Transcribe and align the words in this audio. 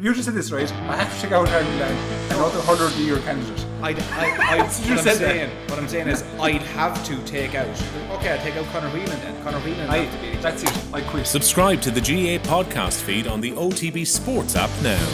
You 0.00 0.14
just 0.14 0.24
said 0.24 0.34
this, 0.34 0.50
right? 0.50 0.72
I 0.72 0.96
have 0.96 1.14
to 1.14 1.20
check 1.20 1.32
out 1.32 1.46
Harry 1.48 1.64
Land, 1.78 2.32
uh, 2.32 2.36
another 2.36 2.60
hundred 2.62 2.92
year 2.98 3.18
candidate. 3.18 3.66
I'd, 3.82 4.00
I, 4.00 4.30
I, 4.40 4.54
You 4.56 4.62
what, 4.62 4.72
I'm 4.72 4.98
said 4.98 5.04
that. 5.04 5.18
saying, 5.18 5.50
what 5.68 5.78
I'm 5.78 5.88
saying 5.88 6.08
is, 6.08 6.22
I'd 6.40 6.62
have 6.62 7.04
to 7.04 7.22
take 7.26 7.54
out. 7.54 7.66
Okay, 8.12 8.30
I'll 8.32 8.38
take 8.42 8.56
out 8.56 8.64
Conor 8.72 8.88
Whelan 8.88 9.20
then. 9.20 9.42
Conor 9.42 9.58
Whelan 9.60 9.90
I, 9.90 9.98
have 9.98 10.14
to 10.14 10.26
be. 10.26 10.36
that's 10.42 10.62
it. 10.62 10.94
I 10.94 11.02
quit. 11.02 11.26
Subscribe 11.26 11.82
to 11.82 11.90
the 11.90 12.00
GA 12.00 12.38
podcast 12.38 13.02
feed 13.02 13.26
on 13.26 13.42
the 13.42 13.50
OTB 13.52 14.06
Sports 14.06 14.56
app 14.56 14.70
now. 14.82 15.06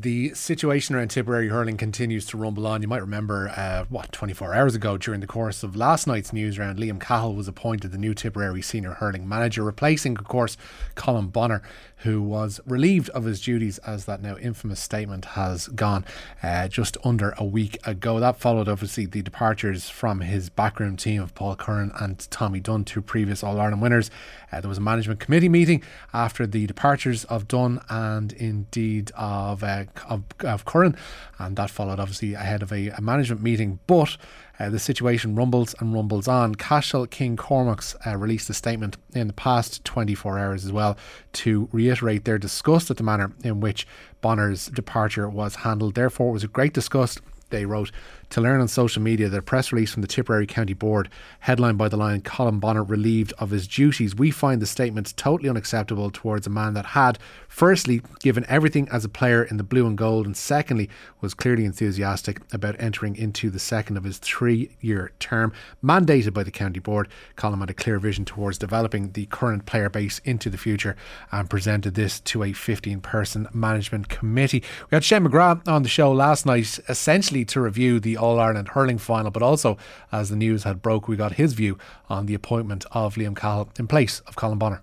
The 0.00 0.32
situation 0.32 0.94
around 0.94 1.08
Tipperary 1.08 1.48
hurling 1.48 1.76
continues 1.76 2.24
to 2.26 2.38
rumble 2.38 2.66
on. 2.66 2.80
You 2.80 2.88
might 2.88 3.02
remember, 3.02 3.50
uh, 3.54 3.84
what, 3.90 4.10
24 4.12 4.54
hours 4.54 4.74
ago, 4.74 4.96
during 4.96 5.20
the 5.20 5.26
course 5.26 5.62
of 5.62 5.76
last 5.76 6.06
night's 6.06 6.32
news 6.32 6.58
round, 6.58 6.78
Liam 6.78 6.98
Cahill 6.98 7.34
was 7.34 7.46
appointed 7.46 7.92
the 7.92 7.98
new 7.98 8.14
Tipperary 8.14 8.62
senior 8.62 8.92
hurling 8.92 9.28
manager, 9.28 9.62
replacing, 9.62 10.16
of 10.16 10.24
course, 10.24 10.56
Colm 10.94 11.30
Bonnar, 11.30 11.60
who 11.96 12.22
was 12.22 12.60
relieved 12.64 13.10
of 13.10 13.24
his 13.24 13.42
duties 13.42 13.76
as 13.78 14.06
that 14.06 14.22
now 14.22 14.38
infamous 14.38 14.80
statement 14.80 15.26
has 15.26 15.68
gone 15.68 16.06
uh, 16.42 16.66
just 16.66 16.96
under 17.04 17.34
a 17.36 17.44
week 17.44 17.76
ago. 17.86 18.18
That 18.20 18.40
followed, 18.40 18.68
obviously, 18.70 19.04
the 19.04 19.20
departures 19.20 19.90
from 19.90 20.20
his 20.20 20.48
backroom 20.48 20.96
team 20.96 21.20
of 21.20 21.34
Paul 21.34 21.56
Curran 21.56 21.92
and 22.00 22.18
Tommy 22.30 22.60
Dunne, 22.60 22.86
two 22.86 23.02
previous 23.02 23.44
All 23.44 23.60
Ireland 23.60 23.82
winners. 23.82 24.10
Uh, 24.52 24.60
there 24.60 24.68
was 24.68 24.78
a 24.78 24.82
management 24.82 25.20
committee 25.20 25.48
meeting 25.48 25.82
after 26.12 26.46
the 26.46 26.66
departures 26.66 27.24
of 27.24 27.48
Dunne 27.48 27.80
and 27.88 28.32
indeed 28.32 29.10
of 29.16 29.62
uh, 29.62 29.84
of, 30.08 30.24
of 30.40 30.64
Curran, 30.64 30.96
and 31.38 31.56
that 31.56 31.70
followed 31.70 32.00
obviously 32.00 32.34
ahead 32.34 32.62
of 32.62 32.72
a, 32.72 32.88
a 32.88 33.00
management 33.00 33.42
meeting. 33.42 33.78
But 33.86 34.16
uh, 34.60 34.68
the 34.68 34.78
situation 34.78 35.34
rumbles 35.34 35.74
and 35.80 35.94
rumbles 35.94 36.28
on. 36.28 36.54
Cashel 36.54 37.06
King 37.06 37.36
Cormac's 37.36 37.96
uh, 38.06 38.16
released 38.16 38.50
a 38.50 38.54
statement 38.54 38.98
in 39.14 39.26
the 39.26 39.32
past 39.32 39.82
24 39.84 40.38
hours 40.38 40.66
as 40.66 40.72
well 40.72 40.98
to 41.32 41.68
reiterate 41.72 42.26
their 42.26 42.38
disgust 42.38 42.90
at 42.90 42.98
the 42.98 43.02
manner 43.02 43.32
in 43.42 43.60
which 43.60 43.86
Bonnar's 44.20 44.66
departure 44.66 45.28
was 45.30 45.56
handled. 45.56 45.94
Therefore, 45.94 46.28
it 46.28 46.34
was 46.34 46.44
a 46.44 46.48
great 46.48 46.74
disgust. 46.74 47.20
They 47.48 47.64
wrote 47.64 47.90
to 48.30 48.40
learn 48.40 48.60
on 48.60 48.68
social 48.68 49.02
media 49.02 49.28
that 49.28 49.38
a 49.38 49.42
press 49.42 49.72
release 49.72 49.92
from 49.92 50.02
the 50.02 50.08
Tipperary 50.08 50.46
County 50.46 50.72
Board, 50.72 51.08
headlined 51.40 51.78
by 51.78 51.88
the 51.88 51.96
line 51.96 52.20
Colm 52.22 52.60
Bonnar 52.60 52.84
relieved 52.84 53.32
of 53.38 53.50
his 53.50 53.66
duties. 53.66 54.14
We 54.14 54.30
find 54.30 54.62
the 54.62 54.66
statement 54.66 55.16
totally 55.16 55.48
unacceptable 55.48 56.10
towards 56.10 56.46
a 56.46 56.50
man 56.50 56.74
that 56.74 56.86
had, 56.86 57.18
firstly, 57.48 58.02
given 58.20 58.46
everything 58.48 58.88
as 58.90 59.04
a 59.04 59.08
player 59.08 59.42
in 59.42 59.56
the 59.56 59.64
blue 59.64 59.86
and 59.86 59.98
gold, 59.98 60.26
and 60.26 60.36
secondly, 60.36 60.88
was 61.20 61.34
clearly 61.34 61.64
enthusiastic 61.64 62.40
about 62.52 62.76
entering 62.78 63.16
into 63.16 63.50
the 63.50 63.58
second 63.58 63.96
of 63.96 64.04
his 64.04 64.18
three 64.18 64.76
year 64.80 65.12
term. 65.18 65.52
Mandated 65.82 66.32
by 66.32 66.42
the 66.42 66.50
County 66.50 66.80
Board, 66.80 67.08
Colm 67.36 67.60
had 67.60 67.70
a 67.70 67.74
clear 67.74 67.98
vision 67.98 68.24
towards 68.24 68.58
developing 68.58 69.12
the 69.12 69.26
current 69.26 69.66
player 69.66 69.90
base 69.90 70.20
into 70.24 70.48
the 70.48 70.58
future 70.58 70.96
and 71.32 71.50
presented 71.50 71.94
this 71.94 72.20
to 72.20 72.42
a 72.42 72.52
15 72.52 73.00
person 73.00 73.48
management 73.52 74.08
committee. 74.08 74.62
We 74.90 74.96
had 74.96 75.04
Shane 75.04 75.24
McGrath 75.24 75.66
on 75.66 75.82
the 75.82 75.88
show 75.88 76.12
last 76.12 76.46
night, 76.46 76.78
essentially 76.88 77.44
to 77.46 77.60
review 77.60 77.98
the 77.98 78.16
All 78.20 78.38
Ireland 78.38 78.68
hurling 78.68 78.98
final, 78.98 79.30
but 79.30 79.42
also 79.42 79.76
as 80.12 80.30
the 80.30 80.36
news 80.36 80.64
had 80.64 80.82
broke, 80.82 81.08
we 81.08 81.16
got 81.16 81.32
his 81.32 81.54
view 81.54 81.78
on 82.08 82.26
the 82.26 82.34
appointment 82.34 82.84
of 82.92 83.16
Liam 83.16 83.36
Cahill 83.36 83.68
in 83.78 83.86
place 83.86 84.20
of 84.20 84.36
Colm 84.36 84.58
Bonnar. 84.58 84.82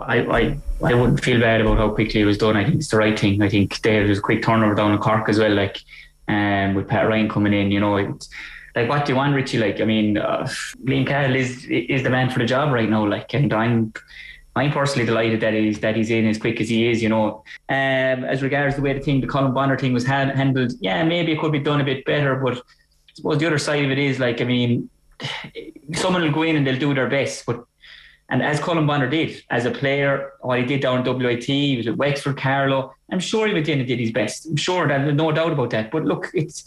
I, 0.00 0.20
I, 0.20 0.58
I 0.84 0.94
wouldn't 0.94 1.22
feel 1.22 1.40
bad 1.40 1.60
about 1.60 1.78
how 1.78 1.90
quickly 1.90 2.20
it 2.20 2.24
was 2.24 2.38
done. 2.38 2.56
I 2.56 2.64
think 2.64 2.76
it's 2.76 2.88
the 2.88 2.98
right 2.98 3.18
thing. 3.18 3.42
I 3.42 3.48
think 3.48 3.80
there 3.82 4.06
was 4.06 4.18
a 4.18 4.22
quick 4.22 4.42
turnover 4.42 4.74
down 4.74 4.92
in 4.92 4.98
Cork 4.98 5.28
as 5.28 5.38
well, 5.38 5.54
like 5.54 5.78
um, 6.28 6.74
with 6.74 6.88
Pat 6.88 7.08
Ryan 7.08 7.28
coming 7.28 7.52
in. 7.52 7.70
You 7.70 7.80
know, 7.80 7.96
it's, 7.96 8.28
like 8.74 8.88
what 8.88 9.06
do 9.06 9.12
you 9.12 9.16
want, 9.16 9.34
Richie? 9.34 9.58
Like, 9.58 9.80
I 9.80 9.84
mean, 9.84 10.18
uh, 10.18 10.46
Liam 10.84 11.06
Cahill 11.06 11.34
is 11.34 11.64
is 11.64 12.02
the 12.02 12.10
man 12.10 12.30
for 12.30 12.38
the 12.38 12.44
job 12.44 12.72
right 12.72 12.88
now. 12.88 13.06
Like, 13.06 13.32
and 13.34 13.52
I'm 13.52 13.92
I'm 14.56 14.72
personally 14.72 15.06
delighted 15.06 15.40
that 15.40 15.52
he's 15.52 15.78
that 15.80 15.94
he's 15.94 16.10
in 16.10 16.26
as 16.26 16.38
quick 16.38 16.60
as 16.60 16.68
he 16.68 16.88
is. 16.88 17.02
You 17.02 17.10
know, 17.10 17.44
um, 17.68 18.24
as 18.24 18.42
regards 18.42 18.74
the 18.76 18.82
way 18.82 18.94
the 18.94 19.00
thing, 19.00 19.20
the 19.20 19.26
Colm 19.26 19.54
Bonnar 19.54 19.78
thing 19.78 19.92
was 19.92 20.04
hand, 20.04 20.30
handled, 20.30 20.72
yeah, 20.80 21.04
maybe 21.04 21.32
it 21.32 21.38
could 21.38 21.52
be 21.52 21.60
done 21.60 21.80
a 21.80 21.84
bit 21.84 22.04
better. 22.04 22.36
But 22.36 22.56
I 22.56 23.12
suppose 23.14 23.38
the 23.38 23.46
other 23.46 23.58
side 23.58 23.84
of 23.84 23.90
it 23.90 23.98
is 23.98 24.18
like, 24.18 24.40
I 24.40 24.44
mean, 24.44 24.88
someone 25.94 26.22
will 26.22 26.32
go 26.32 26.42
in 26.42 26.56
and 26.56 26.66
they'll 26.66 26.78
do 26.78 26.94
their 26.94 27.08
best, 27.08 27.44
but 27.46 27.64
and 28.28 28.42
as 28.42 28.58
Colm 28.58 28.86
Bonnar 28.86 29.08
did, 29.08 29.42
as 29.50 29.66
a 29.66 29.70
player, 29.70 30.32
what 30.40 30.58
he 30.58 30.64
did 30.64 30.80
down 30.80 31.06
in 31.06 31.18
WIT, 31.18 31.44
he 31.44 31.76
was 31.76 31.86
at 31.86 31.96
Wexford, 31.96 32.36
Carlow. 32.36 32.92
I'm 33.12 33.20
sure 33.20 33.46
he 33.46 33.54
went 33.54 33.68
in 33.68 33.78
and 33.78 33.86
did 33.86 34.00
his 34.00 34.10
best. 34.10 34.46
I'm 34.46 34.56
sure 34.56 34.88
that 34.88 35.14
no 35.14 35.30
doubt 35.30 35.52
about 35.52 35.70
that. 35.70 35.92
But 35.92 36.04
look, 36.04 36.30
it's 36.34 36.64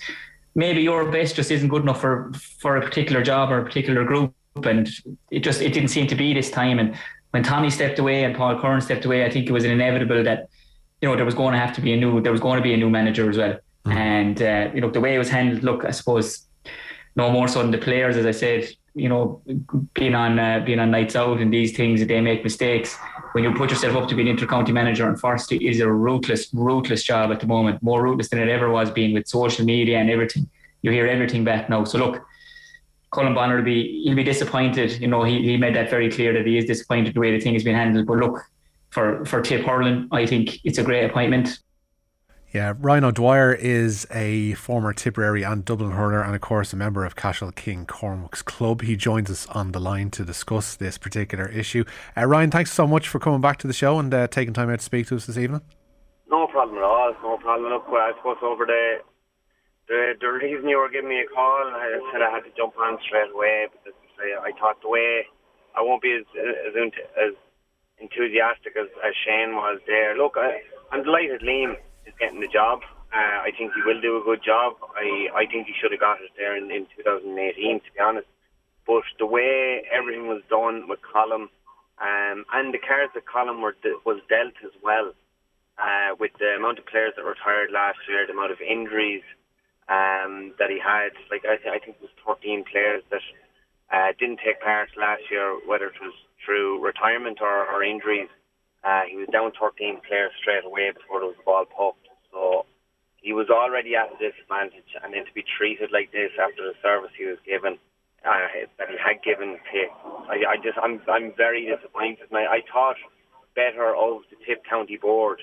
maybe 0.56 0.82
your 0.82 1.12
best 1.12 1.36
just 1.36 1.52
isn't 1.52 1.68
good 1.68 1.82
enough 1.82 2.00
for 2.00 2.32
for 2.60 2.78
a 2.78 2.82
particular 2.82 3.22
job 3.22 3.52
or 3.52 3.60
a 3.60 3.66
particular 3.66 4.06
group, 4.06 4.34
and 4.64 4.90
it 5.32 5.40
just 5.40 5.62
it 5.62 5.74
didn't 5.74 5.90
seem 5.90 6.08
to 6.08 6.16
be 6.16 6.34
this 6.34 6.50
time. 6.50 6.80
And 6.80 6.96
when 7.32 7.44
Tommy 7.44 7.70
stepped 7.70 8.00
away 8.00 8.24
and 8.24 8.36
Paul 8.36 8.60
Curran 8.60 8.82
stepped 8.82 9.06
away, 9.06 9.26
I 9.26 9.30
think 9.30 9.48
it 9.48 9.52
was 9.52 9.66
inevitable 9.66 10.24
that 10.24 10.50
you 11.02 11.08
know 11.08 11.16
there 11.16 11.26
was 11.26 11.36
going 11.36 11.54
to 11.54 11.60
have 11.60 11.74
to 11.76 11.82
be 11.82 11.94
a 11.94 11.98
new 11.98 12.22
there 12.22 12.32
was 12.32 12.42
going 12.42 12.58
to 12.58 12.64
be 12.64 12.74
a 12.74 12.78
new 12.78 12.90
manager 12.90 13.30
as 13.30 13.38
well. 13.38 13.58
And 13.86 14.42
uh, 14.42 14.70
you 14.74 14.82
know 14.82 14.90
the 14.90 15.02
way 15.02 15.16
it 15.16 15.20
was 15.20 15.30
handled. 15.30 15.64
Look, 15.64 15.86
I 15.86 15.92
suppose 15.92 16.46
no 17.16 17.32
more 17.32 17.48
so 17.48 17.62
than 17.62 17.72
the 17.72 17.78
players, 17.78 18.18
as 18.18 18.26
I 18.26 18.32
said. 18.32 18.70
You 18.96 19.08
know, 19.08 19.42
being 19.94 20.16
on 20.16 20.40
uh, 20.40 20.62
being 20.66 20.80
on 20.80 20.92
nights 20.92 21.16
out 21.16 21.40
and 21.40 21.54
these 21.54 21.76
things, 21.76 22.06
they 22.06 22.22
make 22.22 22.44
mistakes. 22.44 22.98
When 23.34 23.44
you 23.44 23.54
put 23.54 23.70
yourself 23.70 23.96
up 23.96 24.10
to 24.10 24.16
be 24.16 24.24
an 24.24 24.28
inter-county 24.28 24.72
manager, 24.72 25.08
and 25.08 25.20
first 25.20 25.52
it 25.52 25.64
is 25.64 25.80
a 25.80 25.90
ruthless, 25.90 26.52
ruthless 26.54 27.04
job 27.04 27.32
at 27.32 27.40
the 27.40 27.46
moment, 27.46 27.82
more 27.84 28.02
ruthless 28.02 28.30
than 28.30 28.40
it 28.40 28.50
ever 28.50 28.70
was, 28.72 28.90
being 28.90 29.14
with 29.14 29.28
social 29.28 29.64
media 29.64 30.00
and 30.00 30.10
everything. 30.10 30.50
You 30.82 30.92
hear 30.92 31.06
everything 31.06 31.44
back 31.44 31.70
now. 31.70 31.84
So 31.84 32.00
look, 32.00 32.26
Colm 33.12 33.34
Bonnar 33.34 33.58
will 33.58 33.64
be 33.64 34.04
he'll 34.04 34.16
be 34.16 34.24
disappointed. 34.24 35.00
You 35.02 35.08
know, 35.08 35.24
he, 35.24 35.42
he 35.42 35.58
made 35.58 35.76
that 35.76 35.90
very 35.90 36.12
clear 36.12 36.34
that 36.34 36.46
he 36.46 36.58
is 36.58 36.66
disappointed 36.66 37.14
the 37.14 37.20
way 37.20 37.32
the 37.32 37.40
thing 37.40 37.54
has 37.54 37.64
been 37.64 37.76
handled. 37.76 38.06
But 38.08 38.18
look, 38.18 38.40
for 38.90 39.26
for 39.26 39.42
Tip 39.42 39.66
Hurling, 39.66 40.08
I 40.12 40.26
think 40.26 40.60
it's 40.64 40.78
a 40.78 40.84
great 40.84 41.06
appointment. 41.06 41.60
Yeah, 42.52 42.74
Ryan 42.80 43.04
O'Dwyer 43.04 43.54
is 43.54 44.08
a 44.10 44.54
former 44.56 44.92
Tipperary 44.92 45.44
and 45.44 45.64
Dublin 45.64 45.92
hurler, 45.92 46.24
and 46.24 46.34
of 46.34 46.42
course 46.42 46.74
a 46.74 46.76
member 46.76 47.06
of 47.06 47.16
Cashel 47.16 47.52
King 47.52 47.86
Cormac's 47.86 48.42
club. 48.42 48.82
He 48.82 48.96
joins 48.96 49.30
us 49.30 49.46
on 49.48 49.72
the 49.72 49.80
line 49.80 50.10
to 50.12 50.26
discuss 50.26 50.76
this 50.76 50.98
particular 50.98 51.48
issue. 51.48 51.84
Uh, 52.18 52.26
Ryan, 52.26 52.50
thanks 52.50 52.74
so 52.74 52.88
much 52.88 53.08
for 53.08 53.20
coming 53.20 53.40
back 53.40 53.58
to 53.60 53.68
the 53.68 53.74
show 53.74 54.00
and 54.00 54.12
uh, 54.12 54.28
taking 54.28 54.56
time 54.56 54.72
out 54.72 54.80
to 54.80 54.86
speak 54.86 55.06
to 55.08 55.16
us 55.16 55.28
this 55.28 55.38
evening. 55.38 55.62
No 56.32 56.48
problem 56.48 56.80
at 56.80 56.84
all. 56.84 57.14
No 57.22 57.38
problem. 57.38 57.72
Look, 57.72 57.86
I 57.90 58.14
suppose 58.18 58.38
over 58.42 58.66
the 58.66 58.98
the, 59.90 60.14
the 60.22 60.30
reason 60.30 60.70
you 60.70 60.78
were 60.78 60.90
giving 60.90 61.10
me 61.10 61.26
a 61.26 61.28
call, 61.28 61.66
I 61.66 61.98
said 62.14 62.22
I 62.22 62.30
had 62.30 62.46
to 62.46 62.54
jump 62.56 62.78
on 62.78 63.02
straight 63.02 63.34
away 63.34 63.68
because 63.74 63.98
I, 64.22 64.54
thought 64.62 64.82
the 64.82 64.90
way 64.90 65.26
I 65.76 65.82
won't 65.82 66.02
be 66.02 66.14
as 66.14 66.26
as, 66.38 66.72
as 67.18 67.34
enthusiastic 67.98 68.78
as, 68.78 68.88
as 69.02 69.14
Shane 69.26 69.58
was 69.58 69.82
there. 69.88 70.16
Look, 70.16 70.38
I, 70.38 70.62
I'm 70.94 71.04
delighted 71.04 71.42
Liam 71.42 71.74
is 72.06 72.14
getting 72.20 72.40
the 72.40 72.48
job. 72.48 72.80
Uh, 73.10 73.42
I 73.42 73.50
think 73.58 73.74
he 73.74 73.82
will 73.82 74.00
do 74.00 74.22
a 74.22 74.24
good 74.24 74.46
job. 74.46 74.78
I, 74.94 75.34
I 75.34 75.46
think 75.50 75.66
he 75.66 75.74
should 75.82 75.92
have 75.92 76.00
got 76.00 76.22
it 76.22 76.30
there 76.38 76.56
in, 76.56 76.70
in 76.70 76.86
2018, 76.96 77.82
to 77.82 77.90
be 77.90 78.00
honest. 78.00 78.30
But 78.86 79.02
the 79.18 79.26
way 79.26 79.82
everything 79.90 80.28
was 80.30 80.46
done 80.50 80.88
with 80.88 81.00
Colm 81.02 81.50
um, 82.00 82.46
and 82.54 82.74
the 82.74 82.80
cards 82.80 83.12
that 83.14 83.28
Colm 83.28 83.62
were 83.62 83.76
de- 83.84 84.00
was 84.06 84.22
dealt 84.30 84.56
as 84.64 84.72
well, 84.84 85.12
uh, 85.76 86.16
with 86.20 86.32
the 86.40 86.56
amount 86.56 86.80
of 86.80 86.86
players 86.86 87.14
that 87.18 87.26
retired 87.26 87.72
last 87.74 88.00
year, 88.08 88.26
the 88.26 88.34
amount 88.34 88.52
of 88.52 88.62
injuries 88.62 89.24
um, 89.90 90.54
that 90.62 90.70
he 90.70 90.80
had. 90.80 91.12
Like 91.34 91.44
I, 91.44 91.58
th- 91.58 91.74
I 91.74 91.80
think 91.82 91.98
it 91.98 92.06
was 92.06 92.14
13 92.26 92.64
players 92.72 93.04
that 93.12 93.26
uh, 93.92 94.14
didn't 94.18 94.40
take 94.46 94.62
part 94.62 94.90
last 94.96 95.24
year, 95.30 95.58
whether 95.66 95.90
it 95.90 96.00
was 96.00 96.14
through 96.46 96.80
retirement 96.86 97.40
or, 97.42 97.66
or 97.68 97.84
injuries. 97.84 98.30
Uh, 98.86 99.04
he 99.10 99.18
was 99.18 99.28
down 99.34 99.52
13 99.60 100.00
players 100.08 100.32
straight 100.40 100.64
away 100.64 100.94
before 100.94 101.20
there 101.20 101.28
was 101.28 101.36
the 101.36 101.44
ball 101.44 101.66
popped. 101.66 102.08
So 102.32 102.66
he 103.18 103.34
was 103.34 103.50
already 103.50 103.96
at 103.98 104.14
a 104.14 104.18
disadvantage, 104.22 104.96
and 105.04 105.12
then 105.14 105.26
to 105.26 105.34
be 105.34 105.44
treated 105.44 105.92
like 105.92 106.12
this 106.14 106.32
after 106.40 106.64
the 106.64 106.78
service 106.82 107.12
he 107.18 107.26
was 107.26 107.42
given, 107.44 107.76
uh, 108.24 108.48
that 108.78 108.88
he 108.88 108.96
had 108.96 109.20
given, 109.24 109.60
to, 109.60 109.80
I, 110.32 110.56
I 110.56 110.56
just 110.62 110.78
I'm 110.80 111.02
I'm 111.08 111.34
very 111.36 111.68
disappointed. 111.68 112.28
I, 112.32 112.60
I 112.60 112.62
thought 112.72 112.96
better 113.56 113.96
of 113.96 114.24
the 114.30 114.38
Tip 114.46 114.64
County 114.70 114.98
Board 114.98 115.40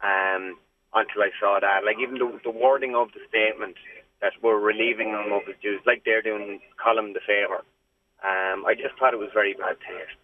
um, 0.00 0.56
until 0.94 1.22
I 1.22 1.30
saw 1.40 1.58
that. 1.60 1.84
Like 1.84 1.96
even 2.00 2.14
the, 2.14 2.40
the 2.44 2.50
wording 2.50 2.94
of 2.94 3.08
the 3.12 3.20
statement 3.28 3.76
that 4.20 4.32
we're 4.42 4.58
relieving 4.58 5.08
him 5.08 5.32
of 5.32 5.42
his 5.46 5.56
dues, 5.62 5.80
like 5.86 6.02
they're 6.04 6.22
doing 6.22 6.60
Colm 6.84 7.12
the 7.12 7.20
favour. 7.26 7.62
Um, 8.24 8.64
I 8.64 8.74
just 8.74 8.96
thought 8.98 9.14
it 9.14 9.18
was 9.18 9.30
very 9.34 9.54
bad 9.54 9.76
taste. 9.80 10.16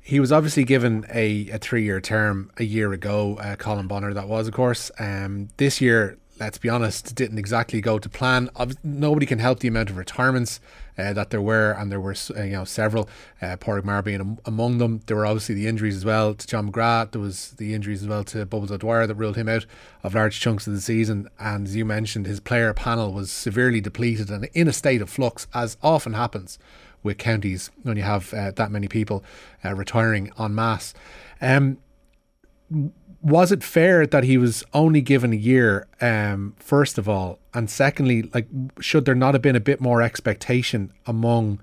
He 0.00 0.20
was 0.20 0.30
obviously 0.30 0.64
given 0.64 1.04
a, 1.12 1.48
a 1.50 1.58
three 1.58 1.84
year 1.84 2.00
term 2.00 2.50
a 2.58 2.64
year 2.64 2.92
ago, 2.92 3.36
uh, 3.40 3.56
Colm 3.56 3.88
Bonnar, 3.88 4.14
that 4.14 4.28
was, 4.28 4.48
of 4.48 4.54
course. 4.54 4.90
Um, 4.98 5.48
this 5.56 5.80
year, 5.80 6.18
let's 6.38 6.58
be 6.58 6.68
honest, 6.68 7.14
didn't 7.14 7.38
exactly 7.38 7.80
go 7.80 7.98
to 7.98 8.08
plan. 8.08 8.50
Nobody 8.82 9.26
can 9.26 9.38
help 9.38 9.60
the 9.60 9.68
amount 9.68 9.90
of 9.90 9.96
retirements 9.96 10.60
uh, 10.98 11.12
that 11.12 11.30
there 11.30 11.40
were, 11.40 11.72
and 11.72 11.90
there 11.90 12.00
were 12.00 12.14
uh, 12.36 12.42
you 12.42 12.52
know 12.52 12.64
several. 12.64 13.08
Uh, 13.40 13.56
Maher 13.84 14.02
being 14.02 14.38
among 14.44 14.78
them. 14.78 15.00
There 15.06 15.16
were 15.16 15.26
obviously 15.26 15.54
the 15.54 15.66
injuries 15.66 15.96
as 15.96 16.04
well 16.04 16.34
to 16.34 16.46
John 16.46 16.70
McGrath. 16.70 17.12
There 17.12 17.20
was 17.20 17.50
the 17.52 17.74
injuries 17.74 18.02
as 18.02 18.08
well 18.08 18.24
to 18.24 18.46
Bubbles 18.46 18.70
O'Dwyer 18.70 19.06
that 19.06 19.14
ruled 19.14 19.36
him 19.36 19.48
out 19.48 19.66
of 20.02 20.14
large 20.14 20.40
chunks 20.40 20.66
of 20.66 20.72
the 20.72 20.80
season. 20.80 21.28
And 21.38 21.66
as 21.66 21.76
you 21.76 21.84
mentioned, 21.84 22.26
his 22.26 22.40
player 22.40 22.72
panel 22.72 23.12
was 23.12 23.30
severely 23.30 23.80
depleted 23.80 24.30
and 24.30 24.48
in 24.54 24.68
a 24.68 24.72
state 24.72 25.02
of 25.02 25.10
flux, 25.10 25.46
as 25.54 25.76
often 25.82 26.14
happens 26.14 26.58
with 27.02 27.18
counties 27.18 27.70
when 27.82 27.96
you 27.96 28.02
have 28.02 28.32
uh, 28.34 28.50
that 28.52 28.70
many 28.70 28.88
people 28.88 29.22
uh, 29.64 29.74
retiring 29.74 30.30
en 30.38 30.54
masse. 30.54 30.94
Um, 31.40 31.78
was 33.26 33.50
it 33.50 33.64
fair 33.64 34.06
that 34.06 34.22
he 34.22 34.38
was 34.38 34.62
only 34.72 35.00
given 35.00 35.32
a 35.32 35.36
year? 35.36 35.88
Um, 36.00 36.54
first 36.58 36.96
of 36.96 37.08
all, 37.08 37.40
and 37.52 37.68
secondly, 37.68 38.30
like, 38.32 38.46
should 38.80 39.04
there 39.04 39.16
not 39.16 39.34
have 39.34 39.42
been 39.42 39.56
a 39.56 39.60
bit 39.60 39.80
more 39.80 40.00
expectation 40.00 40.92
among 41.06 41.58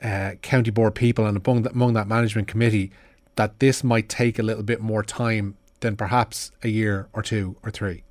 uh, 0.00 0.32
county 0.40 0.70
board 0.70 0.94
people 0.94 1.26
and 1.26 1.36
among 1.36 1.62
that, 1.62 1.72
among 1.72 1.94
that 1.94 2.06
management 2.06 2.46
committee 2.46 2.92
that 3.34 3.58
this 3.58 3.82
might 3.82 4.08
take 4.08 4.38
a 4.38 4.42
little 4.42 4.62
bit 4.62 4.80
more 4.80 5.02
time 5.02 5.56
than 5.80 5.96
perhaps 5.96 6.52
a 6.62 6.68
year 6.68 7.08
or 7.12 7.22
two 7.22 7.56
or 7.64 7.72
three? 7.72 8.04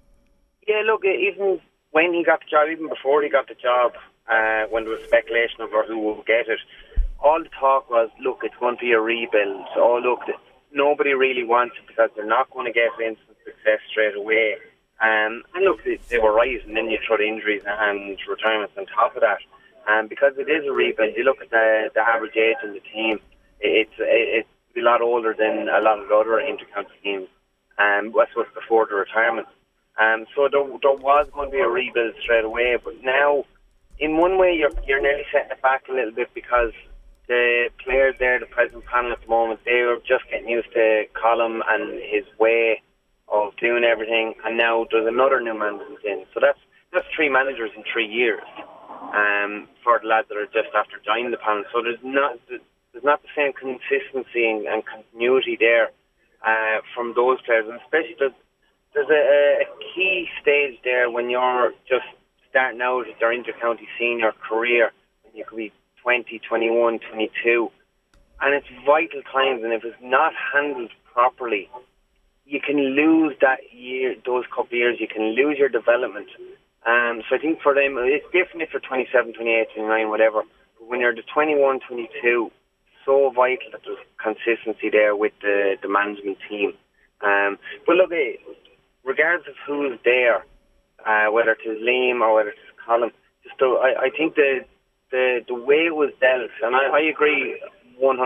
Yeah, 0.67 0.81
look, 0.85 1.05
even 1.05 1.61
when 1.91 2.13
he 2.13 2.21
got 2.25 2.41
the 2.41 2.47
job, 2.51 2.67
even 2.69 2.89
before 2.89 3.23
he 3.23 3.29
got 3.29 3.47
the 3.47 3.55
job, 3.55 3.93
uh, 4.27 4.65
when 4.69 4.83
there 4.83 4.91
was 4.91 5.03
speculation 5.05 5.61
over 5.61 5.85
who 5.87 5.99
will 5.99 6.23
get 6.27 6.49
it, 6.49 6.59
all 7.19 7.41
the 7.41 7.49
talk 7.57 7.89
was, 7.89 8.09
look, 8.21 8.39
it's 8.43 8.55
going 8.59 8.75
to 8.75 8.81
be 8.81 8.91
a 8.91 8.99
rebuild. 8.99 9.67
Oh, 9.77 10.01
look, 10.03 10.19
nobody 10.73 11.13
really 11.13 11.43
wants 11.43 11.75
it 11.79 11.87
because 11.87 12.09
they're 12.15 12.25
not 12.25 12.49
going 12.51 12.65
to 12.65 12.73
get 12.73 12.89
instant 12.99 13.37
success 13.45 13.79
straight 13.89 14.15
away. 14.15 14.55
Um, 15.01 15.43
and 15.53 15.65
look, 15.65 15.83
they, 15.83 15.99
they 16.09 16.19
were 16.19 16.33
right, 16.33 16.63
and 16.65 16.75
then 16.75 16.89
you 16.89 16.97
throw 17.05 17.17
the 17.17 17.27
injuries 17.27 17.63
and 17.65 18.17
retirements 18.27 18.73
on 18.77 18.85
top 18.87 19.15
of 19.15 19.21
that. 19.21 19.39
Um, 19.87 20.07
because 20.07 20.33
it 20.37 20.49
is 20.49 20.65
a 20.65 20.71
rebuild, 20.71 21.15
you 21.17 21.23
look 21.23 21.41
at 21.41 21.49
the, 21.49 21.89
the 21.93 21.99
average 21.99 22.37
age 22.37 22.55
in 22.63 22.73
the 22.73 22.79
team, 22.79 23.19
it's, 23.59 23.91
it's 23.99 24.47
a 24.77 24.81
lot 24.81 25.01
older 25.01 25.35
than 25.37 25.67
a 25.67 25.81
lot 25.81 25.99
of 25.99 26.07
the 26.07 26.15
other 26.15 26.39
intercounty 26.41 26.95
teams. 27.03 27.27
Um, 27.77 28.13
I 28.15 28.25
suppose 28.29 28.45
before 28.53 28.85
the 28.85 28.95
retirement. 28.95 29.47
Um, 29.99 30.25
so 30.35 30.47
there, 30.51 30.63
there 30.81 30.93
was 30.93 31.27
going 31.33 31.49
to 31.49 31.51
be 31.51 31.59
a 31.59 31.67
rebuild 31.67 32.13
straight 32.21 32.45
away, 32.45 32.77
but 32.83 33.03
now, 33.03 33.45
in 33.99 34.17
one 34.17 34.37
way, 34.37 34.53
you're 34.53 34.71
you're 34.87 35.01
nearly 35.01 35.23
setting 35.31 35.51
it 35.51 35.61
back 35.61 35.85
a 35.89 35.93
little 35.93 36.11
bit 36.11 36.29
because 36.33 36.71
the 37.27 37.69
players 37.83 38.15
there, 38.19 38.39
the 38.39 38.45
present 38.45 38.85
panel 38.85 39.11
at 39.11 39.21
the 39.21 39.27
moment, 39.27 39.61
they 39.65 39.81
were 39.81 39.97
just 40.05 40.23
getting 40.29 40.49
used 40.49 40.71
to 40.73 41.05
Colm 41.15 41.61
and 41.67 42.01
his 42.01 42.25
way 42.39 42.81
of 43.29 43.55
doing 43.57 43.83
everything, 43.83 44.35
and 44.45 44.57
now 44.57 44.85
there's 44.91 45.07
another 45.07 45.39
new 45.41 45.57
management 45.57 46.03
in. 46.03 46.25
So 46.33 46.39
that's 46.41 46.59
that's 46.91 47.05
three 47.15 47.29
managers 47.29 47.71
in 47.75 47.83
three 47.91 48.05
years 48.05 48.43
um, 49.13 49.67
for 49.83 49.99
the 49.99 50.07
lads 50.07 50.27
that 50.29 50.37
are 50.37 50.45
just 50.45 50.69
after 50.75 50.99
joining 51.03 51.31
the 51.31 51.37
panel. 51.37 51.63
So 51.73 51.81
there's 51.81 52.03
not 52.03 52.37
there's 52.47 53.03
not 53.03 53.21
the 53.23 53.29
same 53.35 53.53
consistency 53.53 54.45
and, 54.45 54.67
and 54.67 54.83
continuity 54.85 55.57
there 55.59 55.89
uh, 56.45 56.81
from 56.93 57.13
those 57.15 57.41
players, 57.41 57.65
and 57.67 57.79
especially 57.81 58.15
there's, 58.19 58.37
there's 58.93 59.09
a, 59.09 59.63
a 59.63 59.67
key 59.95 60.27
stage 60.41 60.77
there 60.83 61.09
when 61.09 61.29
you're 61.29 61.73
just 61.89 62.05
starting 62.49 62.81
out 62.81 63.07
at 63.09 63.19
your 63.19 63.33
inter-county 63.33 63.87
senior 63.97 64.31
career. 64.47 64.91
And 65.25 65.33
you 65.33 65.43
could 65.45 65.57
be 65.57 65.71
20, 66.03 66.39
21, 66.47 66.99
22, 66.99 67.71
and 68.41 68.53
it's 68.53 68.67
vital 68.85 69.21
times. 69.31 69.63
And 69.63 69.73
if 69.73 69.83
it's 69.83 69.95
not 70.01 70.33
handled 70.53 70.91
properly, 71.13 71.69
you 72.45 72.59
can 72.59 72.77
lose 72.77 73.35
that 73.41 73.59
year, 73.73 74.15
those 74.25 74.43
couple 74.49 74.65
of 74.65 74.73
years. 74.73 74.97
You 74.99 75.07
can 75.07 75.33
lose 75.35 75.57
your 75.57 75.69
development. 75.69 76.27
Um, 76.85 77.23
so 77.29 77.35
I 77.35 77.39
think 77.39 77.61
for 77.61 77.73
them, 77.73 77.95
it's 77.97 78.25
different 78.33 78.69
for 78.69 78.79
27, 78.79 79.33
28, 79.33 79.67
29, 79.75 80.09
whatever. 80.09 80.43
But 80.77 80.89
when 80.89 80.99
you're 80.99 81.15
the 81.15 81.23
21, 81.33 81.79
22, 81.87 82.51
so 83.05 83.31
vital 83.35 83.71
that 83.71 83.81
there's 83.85 83.97
consistency 84.21 84.89
there 84.89 85.15
with 85.15 85.33
the, 85.41 85.75
the 85.81 85.87
management 85.87 86.37
team. 86.49 86.73
Um, 87.21 87.57
but 87.87 87.95
look, 87.95 88.11
eh, 88.11 88.35
regardless 89.03 89.47
of 89.47 89.55
who's 89.65 89.99
there, 90.03 90.45
uh, 91.05 91.31
whether 91.31 91.51
it's 91.51 91.81
Liam 91.81 92.21
or 92.21 92.35
whether 92.35 92.49
it's 92.49 92.59
Colm, 92.85 93.11
just 93.43 93.55
though, 93.59 93.77
I, 93.77 94.07
I 94.07 94.09
think 94.09 94.35
the, 94.35 94.65
the 95.13 95.45
the 95.47 95.53
way 95.53 95.85
it 95.85 95.95
was 95.95 96.09
dealt, 96.19 96.49
and 96.65 96.75
I, 96.75 96.89
I 96.89 97.01
agree 97.05 97.61
100% 98.01 98.17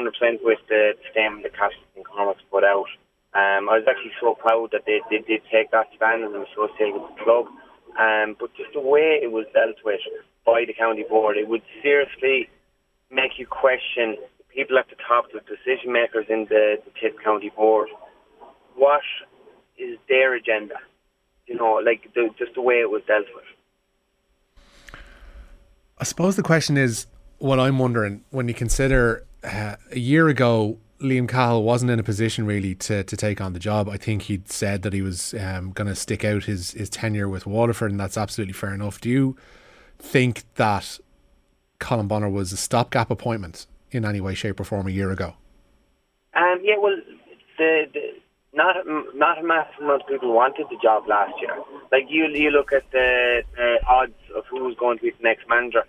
with 0.42 0.60
the 0.72 0.96
statement 1.12 1.44
that 1.44 1.52
Cashel 1.52 1.84
King 1.94 2.08
Cormac 2.08 2.40
put 2.50 2.64
out. 2.64 2.88
Um, 3.36 3.68
I 3.68 3.78
was 3.78 3.86
actually 3.86 4.16
so 4.24 4.34
proud 4.34 4.72
that 4.72 4.88
they, 4.88 5.04
they 5.12 5.20
did 5.28 5.44
take 5.52 5.70
that 5.72 5.92
stand 5.96 6.24
and 6.24 6.34
associated 6.34 6.96
with 6.96 7.12
the 7.12 7.24
club. 7.24 7.46
Um, 8.00 8.40
but 8.40 8.56
just 8.56 8.72
the 8.74 8.82
way 8.82 9.20
it 9.22 9.32
was 9.32 9.46
dealt 9.54 9.76
with 9.84 10.00
by 10.46 10.64
the 10.66 10.74
county 10.74 11.04
board, 11.04 11.36
it 11.36 11.48
would 11.48 11.62
seriously 11.84 12.50
make 13.12 13.38
you 13.38 13.46
question 13.46 14.16
people 14.54 14.80
at 14.80 14.88
the 14.90 14.96
top, 15.08 15.26
the 15.32 15.44
decision 15.44 15.92
makers 15.92 16.26
in 16.30 16.48
the, 16.50 16.78
the 16.86 16.92
Tip 17.00 17.20
County 17.24 17.52
Board, 17.56 17.90
what 18.76 19.06
is 19.78 20.00
their 20.08 20.34
agenda? 20.34 20.76
You 21.46 21.56
know, 21.56 21.82
like 21.84 22.10
the, 22.16 22.30
just 22.40 22.56
the 22.56 22.62
way 22.62 22.76
it 22.76 22.90
was 22.90 23.02
dealt 23.08 23.28
with. 23.36 23.46
I 26.00 26.04
suppose 26.04 26.36
the 26.36 26.44
question 26.44 26.78
is 26.78 27.08
what 27.40 27.60
I'm 27.60 27.80
wondering 27.80 28.24
when 28.30 28.48
you 28.48 28.54
consider 28.54 29.26
uh, 29.44 29.76
a 29.92 30.00
year 30.00 30.28
ago, 30.28 30.78
Liam 31.00 31.30
Cahill 31.30 31.64
wasn't 31.64 31.92
in 31.92 32.00
a 32.00 32.04
position 32.04 32.46
really 32.46 32.74
to, 32.76 33.04
to 33.04 33.18
take 33.18 33.40
on 33.40 33.54
the 33.54 33.60
job. 33.60 33.88
I 33.88 33.98
think 33.98 34.24
he'd 34.24 34.50
said 34.50 34.82
that 34.82 34.94
he 34.94 35.02
was 35.02 35.34
um, 35.36 35.72
going 35.72 35.88
to 35.88 35.96
stick 35.96 36.26
out 36.26 36.46
his, 36.46 36.72
his 36.72 36.90
tenure 36.90 37.30
with 37.30 37.46
Waterford, 37.46 37.92
and 37.92 38.00
that's 38.00 38.18
absolutely 38.18 38.54
fair 38.54 38.74
enough. 38.74 39.00
Do 39.00 39.10
you 39.10 39.36
think 40.00 40.44
that 40.56 41.00
Colm 41.80 42.08
Bonnar 42.08 42.30
was 42.30 42.52
a 42.52 42.58
stopgap 42.58 43.12
appointment 43.12 43.68
in 43.92 44.06
any 44.06 44.20
way, 44.20 44.34
shape, 44.34 44.60
or 44.60 44.64
form 44.64 44.88
a 44.88 44.92
year 44.92 45.12
ago? 45.12 45.36
Um, 46.36 46.60
yeah, 46.64 46.78
well, 46.80 46.98
the, 47.58 47.86
the 47.94 48.00
not 48.54 48.76
not 49.14 49.38
a 49.38 49.44
massive 49.44 49.82
amount 49.82 50.02
of 50.02 50.08
people 50.08 50.34
wanted 50.34 50.66
the 50.72 50.78
job 50.82 51.08
last 51.08 51.34
year. 51.40 51.56
Like 51.92 52.06
you, 52.10 52.26
you 52.26 52.50
look 52.50 52.74
at 52.74 52.90
the, 52.92 53.44
the 53.56 53.77
who 54.50 54.64
was 54.64 54.76
going 54.80 54.98
to 54.98 55.04
be 55.04 55.12
the 55.12 55.24
next 55.24 55.48
manager. 55.48 55.84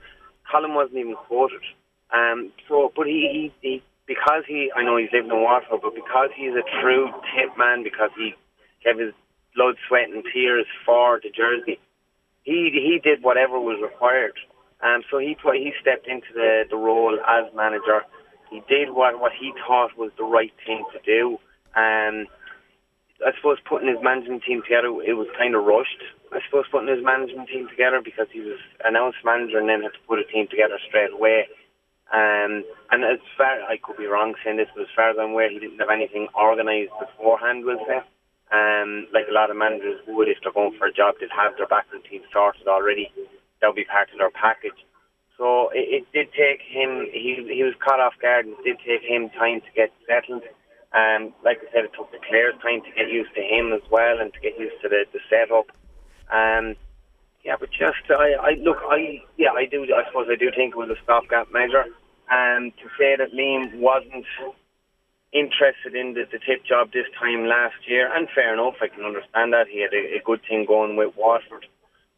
Colm 0.53 0.75
wasn't 0.75 0.99
even 0.99 1.15
quoted. 1.15 1.61
Um, 2.13 2.53
so, 2.69 2.93
but 2.97 3.07
he, 3.07 3.53
he, 3.63 3.69
he 3.69 3.83
because 4.07 4.43
he, 4.49 4.73
I 4.75 4.83
know 4.83 4.97
he's 4.97 5.13
living 5.13 5.31
in 5.31 5.43
Waterford, 5.43 5.81
but 5.83 5.95
because 5.95 6.31
he's 6.35 6.57
a 6.57 6.65
true 6.81 7.13
tip 7.37 7.57
man, 7.59 7.85
because 7.85 8.11
he 8.17 8.33
gave 8.83 8.99
his 8.99 9.13
blood, 9.55 9.77
sweat, 9.87 10.09
and 10.09 10.25
tears 10.33 10.67
for 10.87 11.21
the 11.23 11.29
jersey, 11.29 11.79
he 12.43 12.71
he 12.73 12.99
did 13.03 13.23
whatever 13.23 13.61
was 13.61 13.79
required. 13.83 14.33
Um, 14.81 15.03
so 15.11 15.19
he 15.19 15.35
put, 15.35 15.57
he 15.57 15.73
stepped 15.81 16.07
into 16.07 16.33
the, 16.35 16.65
the 16.71 16.77
role 16.77 17.19
as 17.27 17.53
manager. 17.55 18.03
He 18.51 18.63
did 18.69 18.91
what, 18.91 19.21
what 19.21 19.33
he 19.39 19.53
thought 19.67 19.99
was 19.99 20.11
the 20.17 20.25
right 20.25 20.53
thing 20.65 20.85
to 20.93 20.99
do. 21.05 21.39
Um, 21.75 22.27
I 23.25 23.35
suppose 23.37 23.59
putting 23.69 23.89
his 23.89 23.99
management 24.03 24.45
team 24.45 24.63
together, 24.63 24.89
it 25.03 25.15
was 25.19 25.27
kind 25.37 25.55
of 25.55 25.65
rushed. 25.65 26.03
I 26.33 26.41
suppose 26.47 26.69
putting 26.71 26.89
his 26.93 27.05
management 27.05 27.49
team 27.49 27.69
together 27.69 28.01
because 28.05 28.29
he 28.33 28.41
was 28.41 28.59
announced 28.85 29.25
manager 29.25 29.59
and 29.59 29.69
then 29.69 29.83
had 29.83 29.93
to 29.93 30.07
put 30.07 30.19
a 30.19 30.25
team 30.25 30.47
together 30.49 30.79
straight 30.89 31.13
away. 31.13 31.49
Um, 32.13 32.65
and 32.91 33.05
as 33.05 33.21
far 33.37 33.61
I 33.69 33.77
could 33.77 33.97
be 33.97 34.07
wrong 34.07 34.35
saying 34.45 34.57
this, 34.57 34.69
but 34.75 34.83
as 34.83 34.95
far 34.97 35.11
as 35.11 35.17
I'm 35.21 35.33
aware, 35.37 35.51
he 35.51 35.59
didn't 35.59 35.79
have 35.79 35.93
anything 35.93 36.29
organised 36.35 36.93
beforehand, 37.01 37.65
was 37.65 37.81
there? 37.87 38.05
Um, 38.49 39.09
like 39.13 39.29
a 39.29 39.35
lot 39.35 39.51
of 39.51 39.57
managers 39.57 40.01
would 40.09 40.29
if 40.29 40.39
they're 40.43 40.53
going 40.53 40.77
for 40.79 40.89
a 40.89 40.93
job, 40.93 41.17
they'd 41.21 41.29
have 41.37 41.57
their 41.57 41.69
background 41.69 42.05
team 42.09 42.23
sorted 42.33 42.67
already 42.67 43.13
that 43.61 43.67
would 43.67 43.77
be 43.77 43.85
part 43.85 44.11
of 44.13 44.19
their 44.19 44.31
package. 44.31 44.79
So 45.37 45.71
it, 45.71 46.03
it 46.03 46.05
did 46.13 46.33
take 46.35 46.63
him. 46.67 47.07
He 47.13 47.39
he 47.47 47.63
was 47.63 47.75
caught 47.79 48.01
off 48.01 48.19
guard, 48.21 48.47
and 48.47 48.55
it 48.59 48.65
did 48.65 48.79
take 48.83 49.07
him 49.07 49.31
time 49.31 49.61
to 49.61 49.71
get 49.75 49.93
settled. 50.07 50.43
Um, 50.91 51.35
like 51.45 51.63
I 51.63 51.71
said, 51.71 51.85
it 51.87 51.95
took 51.95 52.11
the 52.11 52.19
players 52.27 52.59
time 52.63 52.83
to 52.83 52.91
get 52.97 53.13
used 53.13 53.35
to 53.37 53.43
him 53.43 53.73
as 53.73 53.85
well, 53.91 54.19
and 54.19 54.33
to 54.33 54.41
get 54.41 54.59
used 54.59 54.83
to 54.83 54.89
the 54.89 55.07
the 55.13 55.21
setup. 55.31 55.71
Um, 56.31 56.77
yeah, 57.45 57.57
but 57.59 57.71
just 57.71 58.11
I, 58.11 58.35
I 58.35 58.51
look, 58.61 58.79
I 58.89 59.23
yeah, 59.37 59.53
I 59.53 59.67
do. 59.67 59.85
I 59.85 60.07
suppose 60.09 60.29
I 60.31 60.37
do 60.37 60.51
think 60.55 60.75
it 60.75 60.79
was 60.79 60.91
a 60.91 61.03
stopgap 61.03 61.53
measure. 61.53 61.85
And 62.31 62.73
to 62.77 62.89
say 62.99 63.17
that 63.17 63.33
Liam 63.33 63.81
wasn't 63.81 64.27
interested 65.33 65.95
in 65.95 66.15
the, 66.15 66.25
the 66.31 66.39
tip 66.39 66.65
job 66.65 66.93
this 66.93 67.07
time 67.19 67.47
last 67.47 67.77
year, 67.87 68.11
and 68.15 68.29
fair 68.35 68.53
enough, 68.53 68.75
I 68.83 68.89
can 68.89 69.05
understand 69.05 69.53
that 69.53 69.67
he 69.71 69.81
had 69.81 69.95
a, 69.95 70.19
a 70.19 70.23
good 70.25 70.41
thing 70.49 70.67
going 70.67 70.97
with 70.97 71.17
Waterford, 71.17 71.67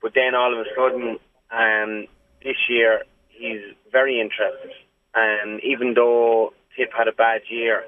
But 0.02 0.14
then 0.14 0.35
all 0.35 0.52
of 0.52 0.67
a 0.67 0.71
sudden, 0.75 1.19
um, 1.50 2.07
this 2.43 2.57
year 2.69 3.02
he's 3.29 3.62
very 3.93 4.21
interested. 4.21 4.73
And 5.14 5.55
um, 5.55 5.61
even 5.62 5.95
though 5.95 6.55
Tip 6.76 6.90
had 6.97 7.09
a 7.09 7.12
bad 7.12 7.43
year, 7.49 7.85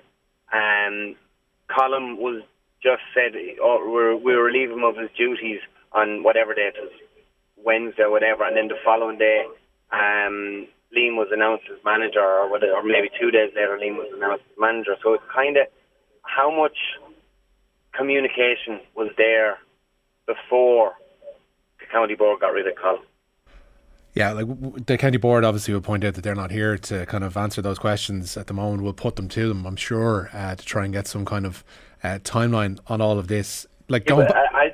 um, 0.52 1.16
Colm 1.70 2.18
was 2.18 2.42
just 2.82 3.02
said 3.14 3.32
oh, 3.62 3.78
we're, 3.88 4.16
we 4.16 4.34
were 4.34 4.44
relieve 4.44 4.70
him 4.70 4.82
of 4.84 4.96
his 4.96 5.10
duties 5.16 5.60
on 5.94 6.22
whatever 6.22 6.54
day 6.54 6.70
it 6.74 6.80
was, 6.80 6.92
Wednesday 7.64 8.02
or 8.02 8.10
whatever, 8.10 8.44
and 8.44 8.56
then 8.56 8.68
the 8.68 8.78
following 8.84 9.18
day, 9.18 9.44
um, 9.92 10.66
Liam 10.96 11.16
was 11.16 11.28
announced 11.32 11.64
as 11.72 11.78
manager, 11.84 12.20
or 12.20 12.50
whatever, 12.50 12.74
or 12.74 12.82
maybe 12.82 13.08
two 13.20 13.30
days 13.30 13.50
later, 13.54 13.78
Liam 13.80 13.96
was 13.96 14.10
announced 14.14 14.44
as 14.50 14.58
manager. 14.58 14.96
So 15.02 15.14
it's 15.14 15.24
kind 15.32 15.56
of 15.56 15.66
how 16.22 16.50
much 16.50 16.76
communication 17.92 18.80
was 18.94 19.10
there 19.16 19.58
before 20.26 20.92
the 21.78 21.86
county 21.90 22.14
board 22.14 22.40
got 22.40 22.52
rid 22.52 22.66
of 22.66 22.74
Colm. 22.74 22.98
Yeah, 24.14 24.32
like 24.32 24.86
the 24.86 24.98
county 24.98 25.16
board 25.16 25.42
obviously 25.42 25.72
will 25.72 25.80
point 25.80 26.04
out 26.04 26.14
that 26.14 26.20
they're 26.22 26.34
not 26.34 26.50
here 26.50 26.76
to 26.76 27.06
kind 27.06 27.24
of 27.24 27.34
answer 27.36 27.62
those 27.62 27.78
questions 27.78 28.36
at 28.36 28.46
the 28.46 28.52
moment. 28.52 28.82
We'll 28.82 28.92
put 28.92 29.16
them 29.16 29.28
to 29.30 29.48
them, 29.48 29.64
I'm 29.64 29.76
sure, 29.76 30.28
uh, 30.34 30.54
to 30.54 30.64
try 30.64 30.84
and 30.84 30.92
get 30.92 31.06
some 31.06 31.24
kind 31.24 31.46
of 31.46 31.64
uh, 32.04 32.18
timeline 32.22 32.78
on 32.88 33.00
all 33.00 33.18
of 33.18 33.28
this. 33.28 33.66
Like, 33.88 34.06
yeah, 34.08 34.20
as, 34.20 34.72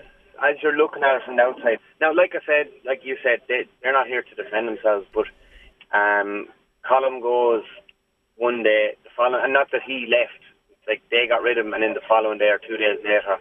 as 0.48 0.56
you're 0.62 0.76
looking 0.76 1.02
at 1.02 1.16
it 1.16 1.22
from 1.24 1.36
the 1.36 1.42
outside, 1.42 1.78
now, 2.00 2.14
like 2.14 2.32
I 2.32 2.40
said, 2.46 2.72
like 2.86 3.00
you 3.04 3.16
said, 3.22 3.44
they, 3.48 3.68
they're 3.82 3.92
not 3.92 4.06
here 4.06 4.22
to 4.22 4.34
defend 4.34 4.68
themselves, 4.68 5.06
but 5.12 5.26
um, 5.92 6.48
Colm 6.88 7.20
goes 7.20 7.64
one 8.36 8.62
day, 8.62 8.96
the 9.04 9.10
following, 9.16 9.44
and 9.44 9.52
not 9.52 9.70
that 9.72 9.82
he 9.84 10.06
left, 10.08 10.40
like 10.86 11.02
they 11.10 11.28
got 11.28 11.42
rid 11.42 11.58
of 11.58 11.66
him, 11.66 11.74
and 11.74 11.82
then 11.82 11.92
the 11.92 12.08
following 12.08 12.38
day 12.38 12.48
or 12.48 12.58
two 12.58 12.78
days 12.78 12.98
later, 13.04 13.36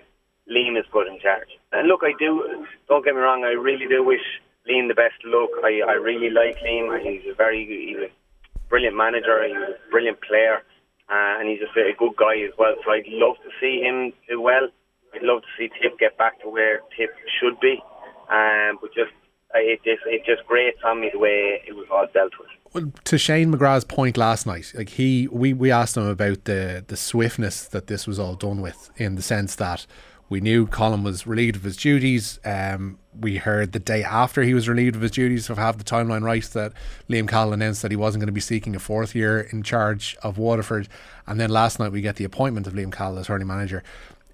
Liam 0.52 0.80
is 0.80 0.86
put 0.92 1.08
in 1.08 1.20
charge. 1.20 1.48
And 1.72 1.88
look, 1.88 2.02
I 2.04 2.12
do. 2.20 2.66
Don't 2.88 3.06
get 3.06 3.16
me 3.16 3.22
wrong. 3.22 3.44
I 3.44 3.56
really 3.56 3.88
do 3.88 4.04
wish 4.04 4.24
Liam 4.68 4.88
the 4.88 4.96
best 4.96 5.24
look. 5.24 5.52
I, 5.64 5.80
I 5.88 5.94
really 5.94 6.30
like 6.30 6.60
Liam. 6.60 6.92
He's 7.00 7.24
a 7.32 7.36
very 7.36 7.64
he's 7.64 8.04
a 8.04 8.12
brilliant 8.70 8.96
manager. 8.96 9.44
He's 9.48 9.56
a 9.56 9.92
brilliant 9.92 10.20
player, 10.22 10.64
uh, 11.08 11.40
and 11.40 11.48
he's 11.48 11.60
just 11.60 11.76
a 11.78 11.96
good 11.98 12.16
guy 12.18 12.42
as 12.44 12.52
well. 12.58 12.76
So 12.84 12.92
I'd 12.92 13.08
love 13.08 13.36
to 13.44 13.52
see 13.62 13.82
him 13.82 14.14
do 14.28 14.42
well. 14.42 14.68
I'd 15.18 15.26
love 15.26 15.42
to 15.42 15.48
see 15.58 15.70
Tip 15.82 15.98
get 16.00 16.18
back 16.18 16.40
to 16.42 16.50
where 16.50 16.82
Tip 16.98 17.10
should 17.40 17.60
be. 17.60 17.82
Um, 18.30 18.78
but 18.82 18.94
just 18.94 19.12
it 19.56 19.80
just 19.84 20.02
it 20.06 20.24
just 20.26 20.46
grates 20.48 20.80
on 20.86 21.02
me 21.02 21.10
the 21.12 21.20
way 21.20 21.62
it 21.68 21.76
was 21.76 21.88
all 21.92 22.06
dealt 22.14 22.34
with. 22.40 22.50
Well, 22.74 22.92
to 23.06 23.18
Shane 23.18 23.54
McGrath's 23.54 23.86
point 23.86 24.18
last 24.18 24.46
night, 24.46 24.74
like 24.76 24.90
he, 24.90 25.28
we, 25.32 25.54
we 25.54 25.72
asked 25.72 25.96
him 25.96 26.06
about 26.06 26.44
the 26.44 26.84
the 26.88 26.98
swiftness 26.98 27.66
that 27.68 27.88
this 27.88 28.06
was 28.06 28.20
all 28.20 28.36
done 28.36 28.62
with, 28.62 28.92
in 28.98 29.16
the 29.16 29.22
sense 29.22 29.56
that 29.56 29.88
we 30.30 30.42
knew 30.42 30.68
Colm 30.68 31.04
was 31.04 31.26
relieved 31.26 31.56
of 31.56 31.64
his 31.64 31.78
duties. 31.78 32.40
Um, 32.44 33.00
we 33.18 33.38
heard 33.38 33.72
the 33.72 33.80
day 33.80 34.04
after 34.04 34.44
he 34.44 34.54
was 34.54 34.68
relieved 34.68 34.96
of 34.96 35.02
his 35.02 35.12
duties, 35.12 35.50
if 35.50 35.58
I 35.58 35.62
have 35.62 35.78
the 35.78 35.86
timeline 35.86 36.24
right, 36.24 36.44
that 36.44 36.74
Liam 37.10 37.30
Cahill 37.30 37.54
announced 37.54 37.82
that 37.82 37.92
he 37.92 37.98
wasn't 37.98 38.22
going 38.22 38.28
to 38.28 38.34
be 38.34 38.42
seeking 38.42 38.76
a 38.76 38.80
fourth 38.80 39.16
year 39.16 39.40
in 39.40 39.64
charge 39.64 40.18
of 40.22 40.38
Waterford. 40.38 40.90
And 41.26 41.40
then 41.40 41.50
last 41.50 41.80
night 41.80 41.94
we 41.94 42.02
get 42.02 42.18
the 42.18 42.26
appointment 42.26 42.68
of 42.68 42.74
Liam 42.74 42.92
Cahill 42.92 43.18
as 43.18 43.28
hurling 43.28 43.48
manager. 43.48 43.84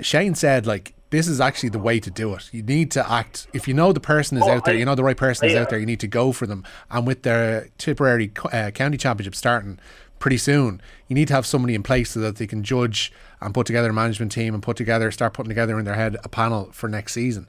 Shane 0.02 0.36
said, 0.36 0.66
like, 0.66 0.94
this 1.10 1.28
is 1.28 1.40
actually 1.40 1.70
the 1.70 1.80
way 1.80 2.00
to 2.00 2.10
do 2.10 2.34
it. 2.34 2.50
You 2.52 2.64
need 2.64 2.90
to 2.92 3.12
act. 3.12 3.48
If 3.54 3.68
you 3.68 3.74
know 3.74 3.94
the 3.94 4.00
person 4.00 4.38
is 4.38 4.44
Oh, 4.44 4.50
out 4.52 4.66
there, 4.66 4.74
I- 4.74 4.78
you 4.78 4.86
know 4.86 4.96
the 4.96 5.04
right 5.04 5.18
person 5.18 5.48
is 5.48 5.56
out 5.56 5.70
there, 5.70 5.78
you 5.80 5.86
need 5.86 6.00
to 6.00 6.08
go 6.08 6.32
for 6.32 6.48
them. 6.48 6.64
And 6.90 7.06
with 7.06 7.22
the 7.22 7.70
Tipperary 7.78 8.32
uh, 8.52 8.72
County 8.72 8.98
Championship 8.98 9.36
starting 9.36 9.78
pretty 10.18 10.38
soon, 10.38 10.82
you 11.08 11.14
need 11.14 11.28
to 11.28 11.34
have 11.36 11.46
somebody 11.46 11.76
in 11.76 11.84
place 11.84 12.12
so 12.12 12.20
that 12.22 12.38
they 12.38 12.48
can 12.48 12.64
judge 12.64 13.12
and 13.42 13.54
put 13.54 13.68
together 13.68 13.90
a 13.90 13.94
management 13.94 14.32
team 14.32 14.54
and 14.56 14.64
put 14.64 14.76
together, 14.76 15.12
start 15.12 15.34
putting 15.34 15.50
together 15.50 15.78
in 15.78 15.86
their 15.86 15.94
head 15.96 16.18
a 16.24 16.30
panel 16.30 16.70
for 16.72 16.88
next 16.90 17.14
season. 17.14 17.46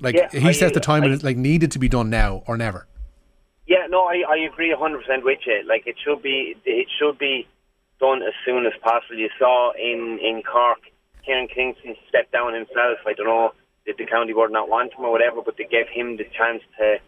Like 0.00 0.14
Yeah, 0.14 0.28
he 0.30 0.48
I- 0.48 0.52
says, 0.52 0.72
the 0.72 0.80
time 0.80 1.02
I- 1.04 1.08
is 1.08 1.22
like 1.22 1.36
needed 1.36 1.70
to 1.72 1.78
be 1.78 1.88
done 1.90 2.08
now 2.08 2.42
or 2.46 2.56
never. 2.56 2.86
Yeah, 3.66 3.86
no, 3.90 4.04
I, 4.04 4.22
I 4.28 4.36
agree 4.50 4.74
hundred 4.76 5.02
percent 5.02 5.22
with 5.24 5.38
you. 5.46 5.62
Like 5.68 5.86
it 5.86 5.96
should 6.02 6.22
be 6.22 6.56
it 6.64 6.88
should 6.98 7.18
be 7.18 7.46
done 8.00 8.22
as 8.22 8.32
soon 8.44 8.64
as 8.66 8.72
possible. 8.82 9.16
You 9.16 9.28
saw 9.38 9.72
in 9.72 10.18
in 10.20 10.42
Cork, 10.42 10.80
Kieran 11.24 11.48
Kingston 11.48 11.96
stepped 12.08 12.32
down 12.32 12.54
himself. 12.54 12.98
I 13.06 13.14
don't 13.14 13.26
know 13.26 13.52
did 13.84 13.98
the 13.98 14.06
county 14.06 14.32
board 14.32 14.52
not 14.52 14.68
want 14.68 14.94
him 14.94 15.04
or 15.04 15.10
whatever, 15.10 15.42
but 15.44 15.56
they 15.58 15.64
gave 15.64 15.88
him 15.88 16.16
the 16.16 16.24
chance 16.36 16.62
to 16.78 16.98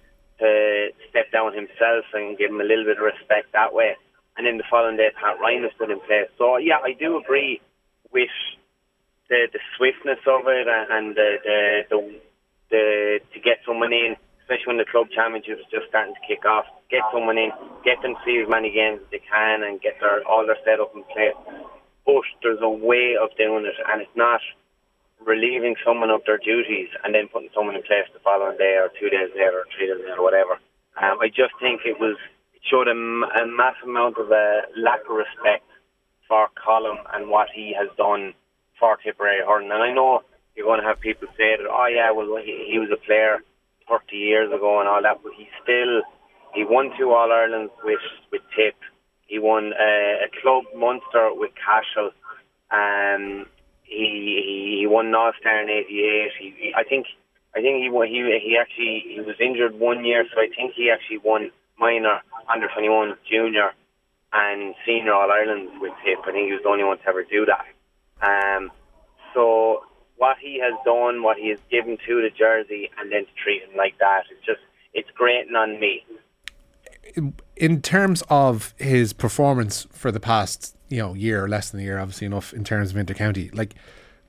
to 0.41 0.91
step 1.11 1.31
down 1.31 1.55
himself 1.55 2.05
and 2.13 2.37
give 2.37 2.51
him 2.51 2.61
a 2.61 2.67
little 2.67 2.85
bit 2.85 2.99
of 2.99 3.07
respect 3.07 3.53
that 3.53 3.73
way. 3.73 3.95
And 4.37 4.45
then 4.45 4.59
the 4.59 4.67
following 4.69 4.97
day, 4.97 5.15
Pat 5.15 5.39
Ryan 5.39 5.63
was 5.63 5.71
put 5.79 5.93
in 5.93 6.01
place. 6.01 6.27
So 6.39 6.57
yeah, 6.57 6.83
I 6.83 6.93
do 6.99 7.17
agree 7.17 7.61
with 8.11 8.35
the 9.29 9.47
the 9.53 9.61
swiftness 9.77 10.19
of 10.27 10.43
it 10.47 10.67
and 10.67 11.15
the 11.15 11.31
the, 11.45 11.61
the 11.91 12.21
the 12.71 13.21
to 13.33 13.41
get 13.41 13.63
someone 13.65 13.93
in, 13.93 14.17
especially 14.43 14.75
when 14.75 14.83
the 14.83 14.91
club 14.91 15.07
championship 15.15 15.61
is 15.61 15.71
just 15.71 15.87
starting 15.89 16.15
to 16.15 16.27
kick 16.27 16.45
off. 16.45 16.67
Get 16.91 17.03
someone 17.13 17.39
in, 17.39 17.51
get 17.85 18.03
them 18.03 18.15
to 18.15 18.21
see 18.27 18.43
as 18.43 18.49
many 18.51 18.75
games 18.75 19.01
as 19.03 19.11
they 19.11 19.23
can, 19.23 19.63
and 19.63 19.81
get 19.81 20.01
their 20.01 20.27
all 20.27 20.45
their 20.47 20.59
setup 20.67 20.91
in 20.97 21.05
place. 21.15 21.39
But 22.07 22.25
there's 22.43 22.63
a 22.63 22.69
way 22.69 23.17
of 23.21 23.31
doing 23.37 23.65
it, 23.65 23.75
and 23.89 24.03
it's 24.03 24.17
not 24.17 24.41
relieving 25.25 25.75
someone 25.85 26.11
of 26.11 26.21
their 26.27 26.39
duties 26.39 26.89
and 27.03 27.15
then 27.15 27.29
putting 27.33 27.49
someone 27.55 27.75
in 27.75 27.83
place 27.83 28.05
the 28.13 28.21
following 28.21 28.59
day 28.59 28.77
or 28.77 28.93
two 29.01 29.09
days 29.09 29.33
later 29.33 29.65
or 29.65 29.67
three 29.73 29.89
days 29.89 30.01
later 30.05 30.21
or 30.21 30.25
whatever. 30.25 30.61
Um, 31.01 31.19
I 31.21 31.29
just 31.29 31.57
think 31.61 31.83
it 31.85 31.99
was 31.99 32.17
it 32.53 32.63
showed 32.69 32.89
a, 32.89 32.95
a 32.95 33.47
massive 33.49 33.89
amount 33.89 34.19
of 34.19 34.31
uh, 34.31 34.69
lack 34.77 35.01
of 35.09 35.17
respect 35.17 35.65
for 36.29 36.49
Colm 36.61 37.01
and 37.13 37.29
what 37.29 37.49
he 37.55 37.75
has 37.79 37.89
done 37.97 38.35
for 38.79 38.97
Tipperary 39.01 39.41
hurling. 39.41 39.73
And 39.73 39.83
I 39.83 39.93
know 39.93 40.23
you're 40.55 40.67
going 40.67 40.81
to 40.81 40.87
have 40.87 41.01
people 41.01 41.29
say 41.37 41.57
that, 41.57 41.67
oh 41.67 41.89
yeah, 41.89 42.13
well 42.13 42.37
he, 42.37 42.69
he 42.71 42.79
was 42.79 42.91
a 42.93 43.01
player 43.05 43.41
30 43.89 44.17
years 44.17 44.53
ago 44.53 44.81
and 44.81 44.89
all 44.89 45.03
that, 45.03 45.21
but 45.23 45.33
he 45.37 45.49
still 45.63 46.03
he 46.55 46.65
won 46.65 46.91
two 46.97 47.11
All 47.11 47.33
Irelands 47.33 47.73
with 47.83 47.99
with 48.31 48.43
Tip. 48.57 48.77
He 49.35 49.41
won 49.41 49.73
uh, 49.73 50.27
a 50.27 50.31
club 50.41 50.63
Munster 50.77 51.31
with 51.35 51.51
Cashel. 51.59 52.13
Um, 52.71 53.47
he 53.83 54.07
he, 54.47 54.77
he 54.79 54.87
won 54.87 55.13
All 55.13 55.33
Star 55.41 55.61
in 55.61 55.69
'88. 55.69 56.31
He, 56.39 56.55
he, 56.57 56.73
I 56.73 56.85
think 56.85 57.07
I 57.53 57.61
think 57.61 57.83
he 57.83 57.91
won, 57.91 58.07
he 58.07 58.23
he 58.47 58.57
actually 58.57 59.03
he 59.13 59.21
was 59.21 59.35
injured 59.41 59.75
one 59.75 60.05
year, 60.05 60.25
so 60.33 60.41
I 60.41 60.47
think 60.55 60.75
he 60.77 60.89
actually 60.89 61.19
won 61.19 61.51
minor 61.81 62.21
under 62.47 62.69
21 62.69 63.17
junior 63.29 63.73
and 64.33 64.77
senior 64.87 65.13
All 65.13 65.33
Ireland 65.33 65.81
with 65.81 65.95
Tip. 66.07 66.21
I 66.23 66.31
think 66.31 66.47
he 66.47 66.53
was 66.53 66.63
the 66.63 66.69
only 66.69 66.85
one 66.85 66.99
to 66.99 67.09
ever 67.09 67.25
do 67.25 67.45
that. 67.47 67.67
Um, 68.23 68.71
so 69.35 69.83
what 70.15 70.37
he 70.41 70.61
has 70.63 70.75
done, 70.85 71.25
what 71.25 71.39
he 71.39 71.49
has 71.49 71.59
given 71.73 71.99
to 72.07 72.23
the 72.23 72.31
jersey, 72.31 72.89
and 73.01 73.11
then 73.11 73.27
to 73.27 73.35
treat 73.43 73.65
him 73.65 73.77
like 73.77 73.99
that, 73.99 74.31
it's 74.31 74.47
just 74.47 74.63
it's 74.93 75.11
grating 75.11 75.57
on 75.57 75.81
me. 75.81 76.07
In 77.57 77.81
terms 77.83 78.23
of 78.29 78.75
his 78.79 79.13
performance 79.13 79.87
for 79.93 80.11
the 80.11 80.21
past 80.21 80.77
you 80.89 80.99
know 80.99 81.15
year 81.15 81.45
or 81.45 81.49
less 81.49 81.71
than 81.71 81.81
a 81.81 81.83
year, 81.83 81.99
obviously 81.99 82.27
enough 82.27 82.53
in 82.53 82.65
terms 82.65 82.91
of 82.91 82.97
intercounty, 82.97 83.55
like 83.57 83.75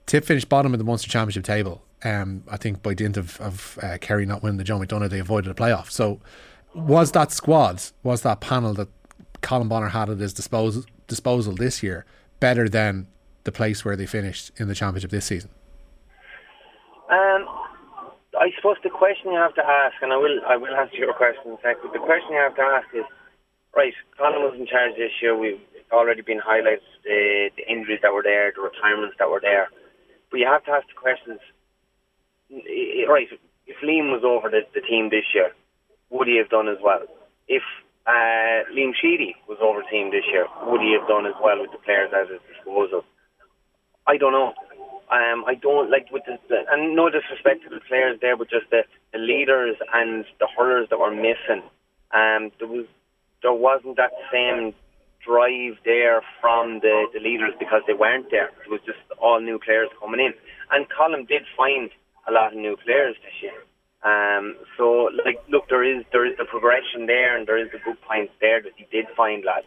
Tip 0.05 0.25
finished 0.25 0.49
bottom 0.49 0.73
of 0.73 0.79
the 0.79 0.85
Munster 0.85 1.09
Championship 1.09 1.43
table. 1.43 1.81
Um, 2.03 2.43
I 2.49 2.57
think 2.57 2.83
by 2.83 2.93
dint 2.93 3.17
of, 3.17 3.41
of 3.41 3.79
uh, 3.81 3.97
Kerry 3.99 4.25
not 4.25 4.43
winning 4.43 4.57
the 4.57 4.63
Joe 4.63 4.77
McDonagh, 4.77 5.09
they 5.09 5.19
avoided 5.19 5.49
a 5.49 5.55
playoff. 5.55 5.89
So, 5.89 6.19
was 6.75 7.11
that 7.13 7.31
squad, 7.31 7.81
was 8.03 8.21
that 8.21 8.41
panel 8.41 8.73
that 8.75 8.89
Colm 9.41 9.67
Bonnar 9.67 9.89
had 9.89 10.09
at 10.09 10.19
his 10.19 10.33
disposal 10.33 10.83
disposal 11.07 11.53
this 11.53 11.81
year 11.81 12.05
better 12.39 12.67
than 12.67 13.07
the 13.43 13.51
place 13.51 13.85
where 13.85 13.95
they 13.95 14.05
finished 14.05 14.51
in 14.57 14.67
the 14.67 14.75
championship 14.75 15.09
this 15.09 15.25
season? 15.25 15.49
Um, 17.09 17.47
I 18.39 18.51
suppose 18.55 18.77
the 18.83 18.89
question 18.89 19.31
you 19.31 19.39
have 19.39 19.55
to 19.55 19.65
ask, 19.65 19.95
and 20.01 20.11
I 20.13 20.17
will 20.17 20.39
I 20.47 20.57
will 20.57 20.75
answer 20.75 20.97
your 20.97 21.13
question 21.13 21.51
in 21.51 21.57
a 21.57 21.61
second. 21.63 21.91
The 21.93 21.99
question 22.03 22.31
you 22.35 22.41
have 22.43 22.55
to 22.55 22.61
ask 22.61 22.87
is, 22.93 23.05
right? 23.75 23.93
Colm 24.19 24.39
was 24.43 24.55
in 24.59 24.67
charge 24.67 24.95
this 24.97 25.11
year. 25.21 25.37
We've 25.37 25.59
already 25.91 26.21
been 26.21 26.39
highlighted 26.39 26.83
the, 27.03 27.49
the 27.57 27.63
injuries 27.71 27.99
that 28.01 28.13
were 28.13 28.23
there, 28.23 28.51
the 28.55 28.61
retirements 28.61 29.15
that 29.19 29.29
were 29.29 29.39
there. 29.41 29.69
But 30.31 30.39
you 30.39 30.47
have 30.47 30.63
to 30.65 30.71
ask 30.71 30.87
the 30.87 30.99
questions. 30.99 31.39
i- 32.51 33.05
Right, 33.07 33.29
if 33.67 33.77
Liam 33.83 34.11
was 34.11 34.23
over 34.23 34.49
the, 34.49 34.61
the 34.73 34.81
team 34.81 35.09
this 35.09 35.25
year, 35.33 35.51
would 36.09 36.27
he 36.27 36.37
have 36.37 36.49
done 36.49 36.67
as 36.67 36.77
well? 36.83 37.01
If 37.47 37.63
uh, 38.07 38.65
Liam 38.73 38.93
Sheedy 38.99 39.35
was 39.47 39.57
over 39.61 39.81
the 39.81 39.89
team 39.89 40.11
this 40.11 40.25
year, 40.31 40.47
would 40.67 40.81
he 40.81 40.93
have 40.97 41.07
done 41.07 41.25
as 41.25 41.37
well 41.41 41.61
with 41.61 41.71
the 41.71 41.77
players 41.79 42.11
at 42.13 42.29
his 42.29 42.41
disposal? 42.49 43.03
I 44.07 44.17
don't 44.17 44.33
know. 44.33 44.53
Um, 45.11 45.45
I 45.45 45.53
don't 45.53 45.91
like 45.91 46.09
with 46.11 46.23
the, 46.25 46.37
the 46.49 46.65
and 46.69 46.95
no 46.95 47.09
disrespect 47.09 47.63
to 47.63 47.69
the 47.69 47.81
players 47.87 48.17
there, 48.21 48.35
but 48.35 48.49
just 48.49 48.69
the, 48.71 48.83
the 49.13 49.19
leaders 49.19 49.77
and 49.93 50.25
the 50.39 50.47
hurlers 50.57 50.89
that 50.89 50.99
were 50.99 51.13
missing. 51.13 51.61
Um, 52.11 52.51
there 52.57 52.67
was 52.67 52.85
there 53.41 53.53
wasn't 53.53 53.97
that 53.97 54.11
same 54.31 54.73
drive 55.25 55.77
there 55.85 56.21
from 56.41 56.79
the, 56.79 57.05
the 57.13 57.19
leaders 57.19 57.53
because 57.59 57.81
they 57.85 57.93
weren't 57.93 58.31
there. 58.31 58.49
It 58.65 58.69
was 58.69 58.81
just 58.85 58.99
all 59.21 59.39
new 59.39 59.59
players 59.59 59.89
coming 59.99 60.19
in, 60.19 60.33
and 60.71 60.87
Colm 60.89 61.27
did 61.27 61.43
find 61.55 61.89
a 62.27 62.31
lot 62.31 62.53
of 62.53 62.57
new 62.57 62.75
players 62.77 63.15
this 63.21 63.37
year. 63.41 63.61
Um, 64.05 64.55
so 64.77 65.09
like, 65.25 65.41
look, 65.49 65.69
there 65.69 65.83
is 65.83 66.03
there 66.11 66.25
is 66.25 66.37
the 66.37 66.45
progression 66.45 67.05
there, 67.05 67.37
and 67.37 67.47
there 67.47 67.57
is 67.57 67.71
the 67.71 67.79
good 67.79 68.01
points 68.01 68.33
there 68.41 68.61
that 68.61 68.73
he 68.75 68.85
did 68.91 69.05
find, 69.15 69.43
lads. 69.45 69.65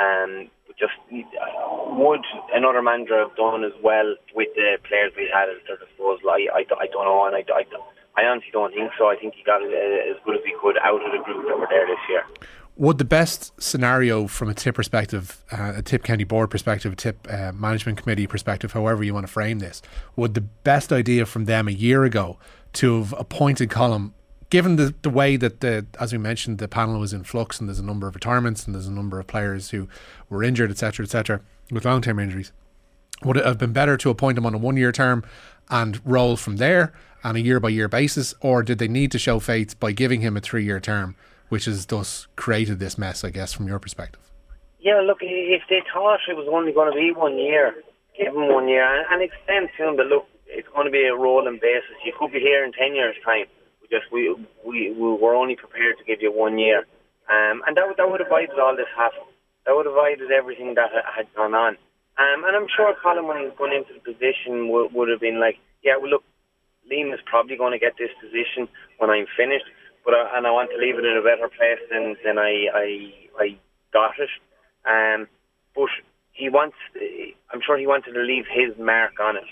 Um, 0.00 0.50
just 0.78 0.96
would 1.12 2.24
another 2.54 2.80
manager 2.80 3.18
have 3.18 3.36
done 3.36 3.64
as 3.64 3.76
well 3.82 4.16
with 4.34 4.48
the 4.54 4.78
players 4.88 5.12
we 5.16 5.28
had 5.32 5.48
at 5.50 5.60
their 5.66 5.76
disposal? 5.76 6.30
I, 6.30 6.48
I, 6.54 6.64
I 6.80 6.86
don't 6.86 7.04
know, 7.04 7.26
and 7.26 7.36
I, 7.36 7.44
I, 7.52 7.64
I 8.16 8.24
honestly 8.24 8.50
don't 8.52 8.72
think 8.72 8.90
so. 8.98 9.08
I 9.08 9.16
think 9.16 9.34
he 9.34 9.44
got 9.44 9.60
uh, 9.62 9.66
as 9.66 10.16
good 10.24 10.36
as 10.36 10.42
he 10.44 10.54
could 10.60 10.76
out 10.82 11.04
of 11.04 11.12
the 11.12 11.22
group 11.22 11.46
that 11.48 11.58
were 11.58 11.68
there 11.68 11.86
this 11.86 11.98
year. 12.08 12.24
Would 12.76 12.96
the 12.96 13.04
best 13.04 13.60
scenario 13.60 14.26
from 14.26 14.48
a 14.48 14.54
tip 14.54 14.76
perspective, 14.76 15.44
uh, 15.52 15.74
a 15.76 15.82
tip 15.82 16.02
county 16.02 16.24
board 16.24 16.50
perspective, 16.50 16.94
a 16.94 16.96
tip 16.96 17.26
uh, 17.30 17.52
management 17.52 18.00
committee 18.00 18.26
perspective, 18.26 18.72
however 18.72 19.04
you 19.04 19.12
want 19.12 19.26
to 19.26 19.32
frame 19.32 19.58
this, 19.58 19.82
would 20.16 20.32
the 20.32 20.40
best 20.40 20.90
idea 20.90 21.26
from 21.26 21.44
them 21.44 21.68
a 21.68 21.72
year 21.72 22.04
ago 22.04 22.38
to 22.74 23.00
have 23.00 23.14
appointed 23.18 23.68
Colm, 23.68 24.12
given 24.50 24.76
the, 24.76 24.94
the 25.02 25.10
way 25.10 25.36
that 25.36 25.60
the, 25.60 25.86
as 25.98 26.12
we 26.12 26.18
mentioned, 26.18 26.58
the 26.58 26.68
panel 26.68 27.00
was 27.00 27.12
in 27.12 27.24
flux 27.24 27.58
and 27.60 27.68
there's 27.68 27.78
a 27.78 27.84
number 27.84 28.06
of 28.06 28.14
retirements 28.14 28.66
and 28.66 28.74
there's 28.74 28.86
a 28.86 28.92
number 28.92 29.18
of 29.18 29.26
players 29.26 29.70
who 29.70 29.88
were 30.28 30.42
injured, 30.42 30.70
etc., 30.70 31.04
etc., 31.04 31.40
with 31.70 31.84
long 31.84 32.02
term 32.02 32.18
injuries, 32.18 32.52
would 33.24 33.36
it 33.36 33.46
have 33.46 33.58
been 33.58 33.72
better 33.72 33.96
to 33.96 34.10
appoint 34.10 34.36
him 34.36 34.44
on 34.44 34.54
a 34.54 34.58
one 34.58 34.76
year 34.76 34.92
term 34.92 35.24
and 35.70 36.00
roll 36.04 36.36
from 36.36 36.56
there 36.56 36.92
on 37.22 37.36
a 37.36 37.38
year 37.38 37.60
by 37.60 37.68
year 37.68 37.88
basis, 37.88 38.34
or 38.40 38.62
did 38.62 38.78
they 38.78 38.88
need 38.88 39.12
to 39.12 39.18
show 39.18 39.38
faith 39.38 39.78
by 39.78 39.92
giving 39.92 40.20
him 40.20 40.36
a 40.36 40.40
three 40.40 40.64
year 40.64 40.80
term, 40.80 41.14
which 41.48 41.66
has 41.66 41.86
thus 41.86 42.26
created 42.34 42.78
this 42.78 42.98
mess, 42.98 43.22
I 43.22 43.30
guess, 43.30 43.52
from 43.52 43.68
your 43.68 43.78
perspective? 43.78 44.20
Yeah, 44.80 45.00
look, 45.00 45.18
if 45.20 45.62
they 45.68 45.82
thought 45.92 46.20
it 46.28 46.36
was 46.36 46.48
only 46.50 46.72
going 46.72 46.90
to 46.90 46.98
be 46.98 47.12
one 47.12 47.38
year, 47.38 47.74
give 48.18 48.34
him 48.34 48.48
one 48.48 48.66
year 48.66 49.04
and, 49.12 49.22
extend 49.22 49.68
to 49.76 49.88
him. 49.88 49.96
But 49.96 50.06
look, 50.06 50.26
it's 50.46 50.68
going 50.68 50.86
to 50.86 50.90
be 50.90 51.04
a 51.04 51.14
rolling 51.14 51.58
basis. 51.60 52.00
You 52.04 52.14
could 52.18 52.32
be 52.32 52.40
here 52.40 52.64
in 52.64 52.72
ten 52.72 52.94
years' 52.94 53.16
time. 53.24 53.46
Just 53.90 54.06
we 54.12 54.34
we, 54.64 54.92
we 54.92 55.08
were 55.18 55.34
only 55.34 55.56
prepared 55.56 55.98
to 55.98 56.04
give 56.04 56.22
you 56.22 56.32
one 56.32 56.58
year, 56.58 56.86
um, 57.28 57.62
and 57.66 57.76
that 57.76 57.86
would 57.86 57.96
that 57.98 58.08
would 58.08 58.20
have 58.20 58.28
avoided 58.28 58.58
all 58.58 58.76
this 58.76 58.90
hassle. 58.96 59.26
That 59.66 59.74
would 59.74 59.86
have 59.86 59.94
avoided 59.94 60.30
everything 60.30 60.74
that 60.74 60.90
had 60.94 61.26
gone 61.34 61.54
on. 61.54 61.76
Um, 62.18 62.44
and 62.44 62.56
I'm 62.56 62.68
sure 62.74 62.94
Colm, 63.02 63.26
when 63.26 63.38
he 63.38 63.44
was 63.44 63.56
going 63.56 63.72
into 63.72 63.94
the 63.94 64.04
position, 64.04 64.68
would, 64.68 64.92
would 64.92 65.08
have 65.08 65.20
been 65.20 65.40
like, 65.40 65.56
yeah, 65.82 65.96
well, 65.96 66.20
look, 66.20 66.24
Liam 66.90 67.14
is 67.14 67.20
probably 67.24 67.56
going 67.56 67.72
to 67.72 67.78
get 67.78 67.96
this 67.96 68.12
position 68.20 68.68
when 68.98 69.10
I'm 69.10 69.26
finished, 69.36 69.64
but 70.04 70.14
I, 70.14 70.36
and 70.36 70.46
I 70.46 70.50
want 70.50 70.70
to 70.70 70.78
leave 70.78 70.98
it 70.98 71.04
in 71.04 71.16
a 71.16 71.22
better 71.24 71.48
place 71.48 71.80
than 71.90 72.16
than 72.24 72.38
I 72.38 72.52
I, 72.72 72.86
I 73.38 73.46
got 73.92 74.14
it. 74.18 74.30
Um, 74.86 75.28
but 75.74 75.90
he 76.32 76.48
wants, 76.48 76.76
I'm 77.52 77.60
sure 77.64 77.78
he 77.78 77.86
wanted 77.86 78.12
to 78.12 78.20
leave 78.20 78.44
his 78.48 78.76
mark 78.78 79.20
on 79.20 79.36
it. 79.36 79.48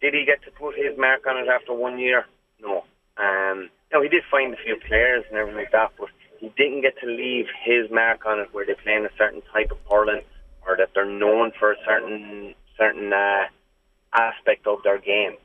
Did 0.00 0.14
he 0.14 0.24
get 0.24 0.42
to 0.44 0.50
put 0.50 0.74
his 0.76 0.96
mark 0.98 1.26
on 1.26 1.36
it 1.36 1.48
after 1.48 1.72
one 1.74 1.98
year? 1.98 2.24
No. 2.60 2.84
Um, 3.16 3.70
he 4.00 4.08
did 4.08 4.22
find 4.30 4.54
a 4.54 4.56
few 4.56 4.76
players 4.88 5.24
and 5.28 5.38
everything 5.38 5.60
like 5.60 5.72
that, 5.72 5.92
but 5.98 6.08
he 6.38 6.52
didn't 6.56 6.82
get 6.82 6.98
to 7.00 7.06
leave 7.06 7.46
his 7.64 7.90
mark 7.90 8.26
on 8.26 8.40
it 8.40 8.48
where 8.52 8.66
they 8.66 8.74
play 8.74 8.94
in 8.94 9.04
a 9.04 9.10
certain 9.16 9.42
type 9.52 9.70
of 9.70 9.78
hurling 9.90 10.22
or 10.66 10.76
that 10.76 10.90
they're 10.94 11.04
known 11.04 11.52
for 11.58 11.72
a 11.72 11.76
certain 11.84 12.54
certain 12.78 13.12
uh, 13.12 13.44
aspect 14.14 14.66
of 14.66 14.78
their 14.82 14.98
game. 14.98 15.36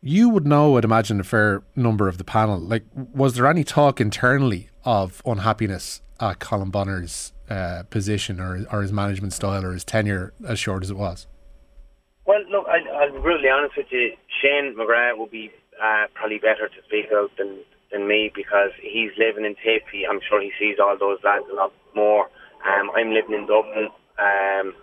You 0.00 0.28
would 0.28 0.46
know, 0.46 0.76
I'd 0.76 0.84
imagine, 0.84 1.20
a 1.20 1.24
fair 1.24 1.62
number 1.74 2.08
of 2.08 2.16
the 2.16 2.24
panel. 2.24 2.58
Like, 2.58 2.84
was 2.94 3.34
there 3.34 3.46
any 3.46 3.64
talk 3.64 4.00
internally 4.00 4.68
of 4.84 5.20
unhappiness 5.26 6.00
at 6.20 6.38
Colm 6.38 6.70
Bonnar's 6.70 7.32
uh, 7.50 7.82
position 7.90 8.40
or, 8.40 8.64
or 8.70 8.82
his 8.82 8.92
management 8.92 9.32
style 9.32 9.64
or 9.64 9.72
his 9.72 9.84
tenure 9.84 10.32
as 10.46 10.58
short 10.58 10.84
as 10.84 10.90
it 10.90 10.96
was? 10.96 11.26
Well, 12.24 12.40
look, 12.50 12.66
I, 12.68 12.78
I'll 12.98 13.12
be 13.12 13.18
brutally 13.18 13.48
honest 13.48 13.76
with 13.76 13.86
you. 13.90 14.12
Shane 14.42 14.76
McGrath 14.76 15.16
will 15.16 15.26
be 15.26 15.50
uh, 15.82 16.06
probably 16.14 16.38
better 16.38 16.68
to 16.68 16.80
speak 16.86 17.06
out 17.12 17.30
than, 17.38 17.58
than 17.92 18.08
me 18.08 18.30
because 18.34 18.70
he's 18.80 19.10
living 19.18 19.44
in 19.44 19.54
Tapey. 19.56 20.08
I'm 20.08 20.20
sure 20.28 20.40
he 20.40 20.52
sees 20.58 20.76
all 20.80 20.96
those 20.98 21.18
lads 21.24 21.44
a 21.50 21.54
lot 21.54 21.72
more. 21.94 22.28
Um, 22.66 22.90
I'm 22.96 23.12
living 23.12 23.34
in 23.34 23.46
Dublin. 23.46 23.88
Um, 24.18 24.74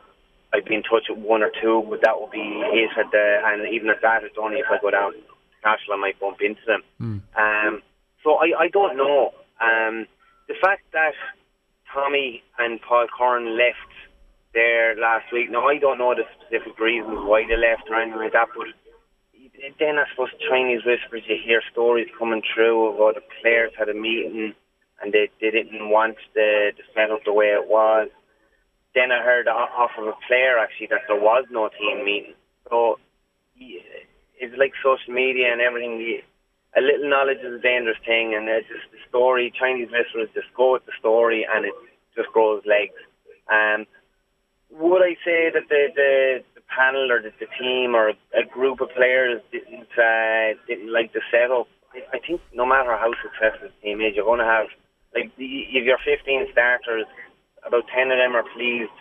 I've 0.54 0.66
been 0.66 0.82
in 0.82 0.84
touch 0.84 1.10
with 1.10 1.20
one 1.20 1.42
or 1.42 1.52
two, 1.62 1.84
but 1.90 2.02
that 2.04 2.20
will 2.20 2.30
be 2.30 2.40
it 2.40 2.92
at 2.98 3.10
the, 3.12 3.42
and 3.46 3.74
even 3.74 3.90
at 3.90 4.02
that, 4.02 4.24
it's 4.24 4.38
only 4.40 4.60
if 4.60 4.68
I 4.70 4.78
go 4.80 4.92
down 4.92 5.14
to 5.14 5.20
Cashel 5.64 5.94
I 5.94 5.98
might 5.98 6.20
bump 6.20 6.38
into 6.42 6.62
them. 6.68 6.84
Mm. 7.02 7.22
Um, 7.36 7.82
so 8.24 8.36
I, 8.36 8.54
I 8.60 8.68
don't 8.68 8.96
know. 8.96 9.34
Um, 9.60 10.06
the 10.48 10.56
fact 10.62 10.84
that 10.94 11.14
Tommy 11.92 12.44
and 12.60 12.80
Paul 12.82 13.08
Curran 13.18 13.58
left 13.58 13.92
there 14.54 14.96
last 14.96 15.32
week, 15.34 15.50
now 15.50 15.66
I 15.68 15.78
don't 15.80 15.98
know 15.98 16.14
the 16.14 16.24
specific 16.38 16.78
reasons 16.80 17.18
why 17.24 17.44
they 17.48 17.58
left 17.58 17.90
or 17.90 18.00
anything 18.00 18.20
like 18.20 18.34
that, 18.34 18.50
but 18.56 18.68
then 19.80 19.98
I 19.98 20.04
suppose 20.12 20.30
Chinese 20.50 20.82
whispers, 20.86 21.24
you 21.28 21.38
hear 21.44 21.62
stories 21.72 22.08
coming 22.18 22.42
through 22.54 22.88
of 22.88 22.98
how 22.98 23.12
the 23.14 23.24
players 23.42 23.72
had 23.78 23.90
a 23.90 23.94
meeting 23.94 24.54
and 25.02 25.14
they, 25.14 25.30
they 25.40 25.52
didn't 25.52 25.90
want 25.90 26.18
the, 26.34 26.72
the 26.76 26.84
setup 26.94 27.24
the 27.26 27.34
way 27.34 27.48
it 27.48 27.68
was. 27.68 28.10
Then 28.96 29.12
I 29.12 29.24
heard 29.24 29.48
off 29.48 29.92
of 29.98 30.08
a 30.08 30.14
player 30.28 30.60
actually 30.60 30.88
that 30.88 31.08
there 31.08 31.20
was 31.20 31.46
no 31.50 31.70
team 31.70 32.06
meeting. 32.06 32.36
So 32.70 33.00
it's 33.58 34.56
like 34.58 34.74
social 34.84 35.14
media 35.14 35.52
and 35.52 35.62
everything. 35.62 36.22
A 36.76 36.82
little 36.82 37.10
knowledge 37.10 37.40
is 37.40 37.60
a 37.60 37.62
dangerous 37.62 37.98
thing, 38.06 38.34
and 38.34 38.48
it's 38.50 38.68
just 38.68 38.92
the 38.92 38.98
story. 39.10 39.54
Chinese 39.58 39.90
whispers 39.92 40.30
just 40.34 40.54
go 40.56 40.74
with 40.74 40.86
the 40.86 40.92
story, 41.00 41.46
and 41.46 41.66
it 41.66 41.74
just 42.16 42.30
grows 42.34 42.64
legs. 42.66 42.98
Um, 43.50 43.86
would 44.72 45.02
I 45.02 45.14
say 45.26 45.54
that 45.54 45.70
the, 45.70 45.88
the 45.96 46.44
panel 46.76 47.12
or 47.12 47.22
the, 47.22 47.32
the 47.40 47.48
team 47.60 47.96
or 47.96 48.10
a 48.10 48.46
group 48.46 48.82
of 48.82 48.90
players 48.96 49.42
didn't 49.52 49.92
uh, 49.98 50.58
didn't 50.68 50.92
like 50.92 51.14
the 51.14 51.22
setup? 51.32 51.68
I, 51.94 52.18
I 52.18 52.20
think 52.20 52.42
no 52.54 52.66
matter 52.66 52.98
how 52.98 53.12
successful 53.22 53.70
the 53.70 53.78
team 53.82 54.02
is, 54.02 54.16
you're 54.16 54.26
going 54.26 54.40
to 54.40 54.46
have 54.46 54.68
like 55.14 55.32
if 55.38 55.84
you're 55.86 56.02
15 56.04 56.48
starters, 56.52 57.06
about 57.66 57.86
10 57.94 58.12
of 58.12 58.18
them 58.18 58.36
are 58.36 58.46
pleased. 58.56 58.92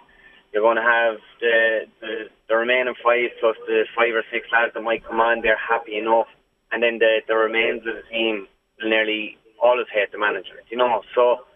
You're 0.52 0.62
going 0.62 0.76
to 0.76 0.84
have 0.84 1.16
the, 1.40 1.88
the 2.00 2.12
the 2.48 2.56
remaining 2.56 2.94
five 3.02 3.32
plus 3.40 3.56
the 3.66 3.88
five 3.96 4.12
or 4.12 4.24
six 4.30 4.46
lads 4.52 4.74
that 4.74 4.82
might 4.82 5.04
come 5.04 5.20
on. 5.20 5.40
They're 5.40 5.56
happy 5.56 5.96
enough, 5.96 6.28
and 6.70 6.82
then 6.82 6.98
the 6.98 7.24
the 7.26 7.34
remains 7.34 7.80
of 7.88 7.96
the 7.96 8.06
team 8.12 8.46
will 8.76 8.90
nearly 8.90 9.38
always 9.62 9.86
hate 9.88 10.12
the 10.12 10.18
manager. 10.18 10.60
You 10.68 10.76
know, 10.76 11.00
so 11.14 11.48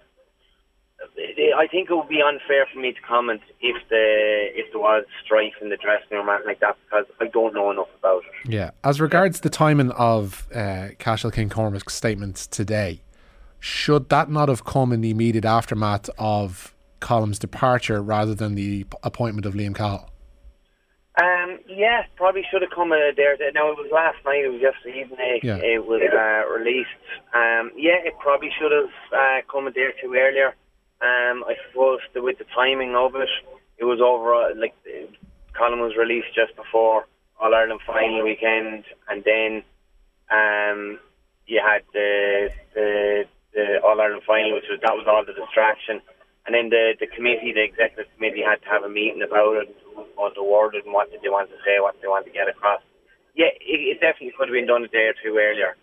I 1.56 1.66
think 1.66 1.90
it 1.90 1.94
would 1.94 2.08
be 2.08 2.22
unfair 2.22 2.66
for 2.72 2.78
me 2.78 2.92
to 2.92 3.00
comment 3.00 3.40
if 3.60 3.76
the 3.88 4.48
if 4.54 4.72
there 4.72 4.80
was 4.80 5.04
strife 5.24 5.54
in 5.60 5.70
the 5.70 5.76
dressing 5.76 6.16
room 6.16 6.28
or 6.28 6.34
anything 6.34 6.48
like 6.48 6.60
that 6.60 6.76
because 6.84 7.06
I 7.20 7.26
don't 7.26 7.54
know 7.54 7.70
enough 7.70 7.88
about 7.98 8.22
it. 8.24 8.50
Yeah, 8.50 8.70
as 8.84 9.00
regards 9.00 9.40
the 9.40 9.50
timing 9.50 9.90
of 9.92 10.46
uh, 10.54 10.88
Cashel 10.98 11.30
King 11.30 11.48
Cormac's 11.48 11.94
statements 11.94 12.46
today, 12.46 13.00
should 13.60 14.08
that 14.10 14.30
not 14.30 14.48
have 14.48 14.64
come 14.64 14.92
in 14.92 15.00
the 15.00 15.10
immediate 15.10 15.44
aftermath 15.44 16.08
of 16.18 16.74
Colm's 17.00 17.38
departure 17.38 18.02
rather 18.02 18.34
than 18.34 18.54
the 18.54 18.86
appointment 19.02 19.46
of 19.46 19.54
Liam 19.54 19.74
Cahill? 19.74 20.10
Um, 21.18 21.58
yeah, 21.66 22.02
probably 22.16 22.44
should 22.50 22.60
have 22.60 22.70
come 22.74 22.92
uh, 22.92 22.96
there. 23.16 23.36
Now 23.54 23.70
it 23.70 23.78
was 23.78 23.88
last 23.90 24.18
night. 24.26 24.44
It 24.44 24.52
was 24.52 24.60
yesterday 24.60 25.00
evening. 25.00 25.40
Yeah. 25.42 25.56
It 25.56 25.86
was 25.86 26.02
uh, 26.04 26.52
released. 26.52 26.90
Um, 27.32 27.72
yeah, 27.74 27.96
it 28.04 28.12
probably 28.18 28.50
should 28.58 28.72
have 28.72 28.92
uh, 29.12 29.40
come 29.50 29.66
a 29.66 29.70
day 29.70 29.88
or 29.88 29.92
two 30.00 30.12
earlier. 30.14 30.54
Um, 31.02 31.44
I 31.44 31.54
suppose 31.68 32.00
the, 32.14 32.22
with 32.22 32.38
the 32.38 32.48
timing 32.54 32.96
of 32.96 33.14
it, 33.16 33.28
it 33.78 33.84
was 33.84 34.00
over. 34.00 34.34
Uh, 34.34 34.54
like 34.56 34.74
Colm 35.52 35.80
was 35.80 35.96
released 35.96 36.32
just 36.34 36.56
before 36.56 37.06
All 37.40 37.54
Ireland 37.54 37.80
final 37.86 38.24
weekend, 38.24 38.84
and 39.08 39.22
then 39.24 39.62
um, 40.32 40.98
you 41.46 41.60
had 41.60 41.82
the 41.92 42.48
the, 42.74 43.24
the 43.52 43.64
All 43.84 44.00
Ireland 44.00 44.22
final, 44.26 44.54
which 44.54 44.68
was 44.70 44.80
that 44.80 44.96
was 44.96 45.06
all 45.06 45.24
the 45.24 45.36
distraction. 45.36 46.00
And 46.46 46.54
then 46.54 46.70
the, 46.70 46.94
the 47.00 47.10
committee, 47.10 47.50
the 47.50 47.66
executive 47.66 48.06
committee, 48.14 48.40
had 48.46 48.62
to 48.62 48.70
have 48.70 48.86
a 48.86 48.88
meeting 48.88 49.20
about 49.20 49.66
it, 49.66 49.68
what 50.14 50.38
the 50.38 50.46
worded 50.46 50.86
and 50.86 50.94
what 50.94 51.10
did 51.10 51.20
they 51.20 51.28
want 51.28 51.50
to 51.50 51.58
say, 51.66 51.82
what 51.82 51.98
they 52.00 52.06
want 52.06 52.24
to 52.24 52.30
get 52.30 52.48
across. 52.48 52.80
Yeah, 53.34 53.50
it, 53.58 53.80
it 53.82 53.98
definitely 54.00 54.32
could 54.38 54.48
have 54.48 54.54
been 54.54 54.70
done 54.70 54.86
a 54.86 54.88
day 54.88 55.10
or 55.10 55.16
two 55.18 55.34
earlier. 55.34 55.74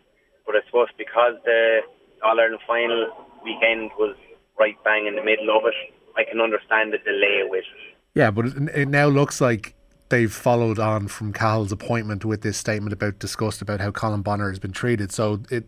But 0.48 0.56
I 0.56 0.64
suppose 0.66 0.88
because 0.98 1.36
the 1.44 1.84
All 2.24 2.40
Ireland 2.40 2.64
final 2.66 3.12
weekend 3.44 3.92
was 4.00 4.16
right 4.60 4.76
bang 4.84 5.08
in 5.08 5.16
the 5.16 5.24
middle 5.24 5.56
of 5.56 5.64
it, 5.66 5.74
I 6.16 6.24
can 6.24 6.42
understand 6.42 6.94
the 6.94 6.98
delay 7.00 7.42
with 7.44 7.64
it. 7.64 7.96
Yeah, 8.16 8.32
but 8.32 8.46
it, 8.46 8.54
it 8.76 8.88
now 8.88 9.08
looks 9.08 9.42
like 9.42 9.76
they've 10.10 10.32
followed 10.32 10.80
on 10.80 11.08
from 11.08 11.34
Cahill's 11.34 11.72
appointment 11.72 12.24
with 12.24 12.42
this 12.42 12.58
statement 12.58 12.94
about 12.94 13.20
disgust 13.20 13.62
about 13.62 13.80
how 13.80 13.92
Colm 13.92 14.24
Bonnar 14.24 14.50
has 14.50 14.60
been 14.60 14.72
treated. 14.72 15.12
So 15.12 15.42
it 15.50 15.68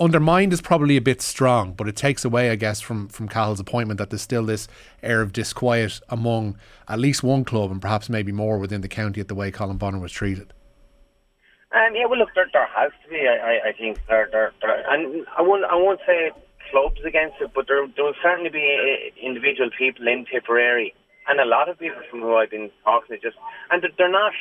undermined 0.00 0.52
is 0.52 0.60
probably 0.60 0.96
a 0.96 1.00
bit 1.00 1.22
strong, 1.22 1.74
but 1.74 1.86
it 1.86 1.94
takes 1.94 2.24
away, 2.24 2.50
I 2.50 2.56
guess, 2.56 2.80
from 2.80 3.08
from 3.08 3.28
Cahill's 3.28 3.60
appointment 3.60 3.98
that 3.98 4.10
there's 4.10 4.22
still 4.22 4.44
this 4.44 4.66
air 5.02 5.20
of 5.20 5.32
disquiet 5.32 6.00
among 6.08 6.56
at 6.88 6.98
least 6.98 7.22
one 7.22 7.44
club 7.44 7.70
and 7.70 7.80
perhaps 7.80 8.08
maybe 8.08 8.32
more 8.32 8.58
within 8.58 8.80
the 8.80 8.88
county 8.88 9.20
at 9.20 9.28
the 9.28 9.34
way 9.34 9.52
Colm 9.52 9.78
Bonnar 9.78 10.00
was 10.00 10.12
treated. 10.12 10.52
Um, 11.72 11.94
yeah, 11.94 12.06
well, 12.06 12.18
look, 12.18 12.30
there, 12.34 12.50
there 12.52 12.66
has 12.74 12.90
to 13.04 13.08
be. 13.08 13.28
I, 13.28 13.36
I, 13.36 13.68
I 13.68 13.72
think 13.72 14.00
there, 14.08 14.28
there, 14.32 14.52
there, 14.60 14.84
and 14.92 15.24
I 15.38 15.42
won't, 15.42 15.64
I 15.64 15.76
won't 15.76 16.00
say 16.04 16.32
clubs 16.70 17.00
against 17.06 17.36
it, 17.40 17.50
but 17.54 17.66
there, 17.68 17.86
there 17.96 18.04
will 18.04 18.22
certainly 18.22 18.50
be 18.50 18.62
uh, 18.62 19.26
individual 19.26 19.70
people 19.76 20.08
in 20.08 20.26
Tipperary, 20.30 20.94
and 21.28 21.40
a 21.40 21.44
lot 21.44 21.68
of 21.68 21.78
people 21.78 22.00
from 22.10 22.20
who 22.20 22.36
I've 22.36 22.50
been 22.50 22.70
talking 22.84 23.16
to, 23.16 23.22
just 23.22 23.36
and 23.70 23.82
they're 23.98 24.10
not. 24.10 24.32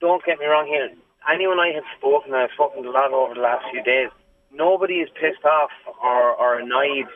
Don't 0.00 0.24
get 0.24 0.38
me 0.38 0.46
wrong 0.46 0.66
here. 0.66 0.90
Anyone 1.32 1.58
I 1.60 1.72
have 1.72 1.84
spoken, 1.96 2.34
I've 2.34 2.52
spoken 2.52 2.84
a 2.84 2.90
lot 2.90 3.12
over 3.12 3.34
the 3.34 3.40
last 3.40 3.64
few 3.72 3.82
days 3.82 4.10
nobody 4.54 4.94
is 4.94 5.08
pissed 5.20 5.44
off 5.44 5.70
or, 6.02 6.34
or 6.34 6.60
annoyed 6.60 7.10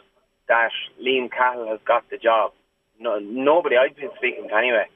that 0.49 0.71
Liam 1.01 1.31
Cahill 1.31 1.69
has 1.69 1.81
got 1.87 2.05
the 2.11 2.19
job. 2.19 2.53
No, 3.01 3.19
nobody 3.19 3.77
I've 3.77 3.97
been 3.97 4.11
speaking 4.17 4.49
to 4.49 4.55
anyway. 4.55 4.87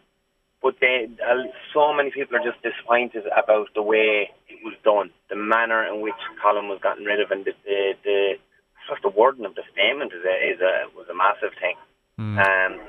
But 0.62 0.76
they, 0.80 1.08
uh, 1.18 1.50
so 1.74 1.92
many 1.92 2.10
people 2.10 2.36
are 2.36 2.44
just 2.44 2.62
disappointed 2.62 3.24
about 3.26 3.68
the 3.74 3.82
way 3.82 4.30
it 4.48 4.58
was 4.62 4.74
done, 4.84 5.10
the 5.28 5.36
manner 5.36 5.82
in 5.86 6.02
which 6.02 6.18
Colm 6.42 6.68
was 6.68 6.78
gotten 6.82 7.04
rid 7.04 7.20
of, 7.20 7.30
and 7.32 7.44
the 7.44 7.52
the, 7.64 7.92
the 8.04 8.32
just 8.92 9.02
the 9.02 9.08
wording 9.08 9.44
of 9.44 9.54
the 9.54 9.62
statement 9.72 10.12
is 10.12 10.24
a, 10.24 10.36
is 10.52 10.60
a 10.60 10.96
was 10.96 11.08
a 11.08 11.14
massive 11.14 11.56
thing. 11.58 11.76
Mm. 12.20 12.36
Um, 12.38 12.80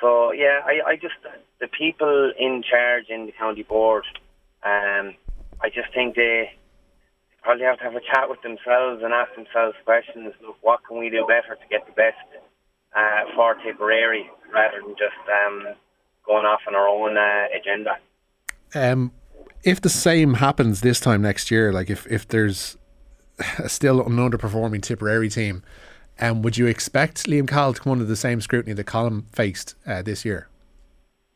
so 0.00 0.32
yeah, 0.32 0.60
I, 0.64 0.92
I 0.92 0.96
just 0.96 1.18
the 1.60 1.68
people 1.68 2.32
in 2.38 2.62
charge 2.62 3.10
in 3.10 3.26
the 3.26 3.32
county 3.32 3.62
board, 3.62 4.04
um, 4.62 5.14
I 5.60 5.68
just 5.68 5.92
think 5.92 6.14
they 6.14 6.52
probably 7.42 7.64
have 7.64 7.78
to 7.78 7.84
have 7.84 7.96
a 7.96 8.00
chat 8.00 8.30
with 8.30 8.40
themselves 8.42 9.02
and 9.02 9.12
ask 9.12 9.34
themselves 9.34 9.76
questions. 9.84 10.32
Look, 10.40 10.56
what 10.62 10.80
can 10.86 10.98
we 10.98 11.10
do 11.10 11.26
better 11.26 11.54
to 11.54 11.66
get 11.68 11.86
the 11.86 11.92
best 11.92 12.22
uh, 12.94 13.24
for 13.34 13.54
Tipperary 13.56 14.30
rather 14.52 14.80
than 14.80 14.94
just 14.96 15.18
um, 15.46 15.74
going 16.26 16.44
off 16.44 16.60
on 16.66 16.74
our 16.74 16.88
own 16.88 17.16
uh, 17.16 17.46
agenda. 17.58 17.96
Um, 18.74 19.12
if 19.64 19.80
the 19.80 19.88
same 19.88 20.34
happens 20.34 20.80
this 20.80 21.00
time 21.00 21.22
next 21.22 21.50
year, 21.50 21.72
like 21.72 21.90
if, 21.90 22.06
if 22.06 22.26
there's 22.28 22.76
still 23.66 24.00
an 24.00 24.16
underperforming 24.16 24.82
Tipperary 24.82 25.28
team, 25.28 25.62
um, 26.20 26.42
would 26.42 26.56
you 26.56 26.66
expect 26.66 27.26
Liam 27.26 27.48
Cahill 27.48 27.74
to 27.74 27.80
come 27.80 27.92
under 27.92 28.04
the 28.04 28.16
same 28.16 28.40
scrutiny 28.40 28.74
that 28.74 28.86
Colm 28.86 29.24
faced 29.32 29.74
uh, 29.86 30.02
this 30.02 30.24
year? 30.24 30.48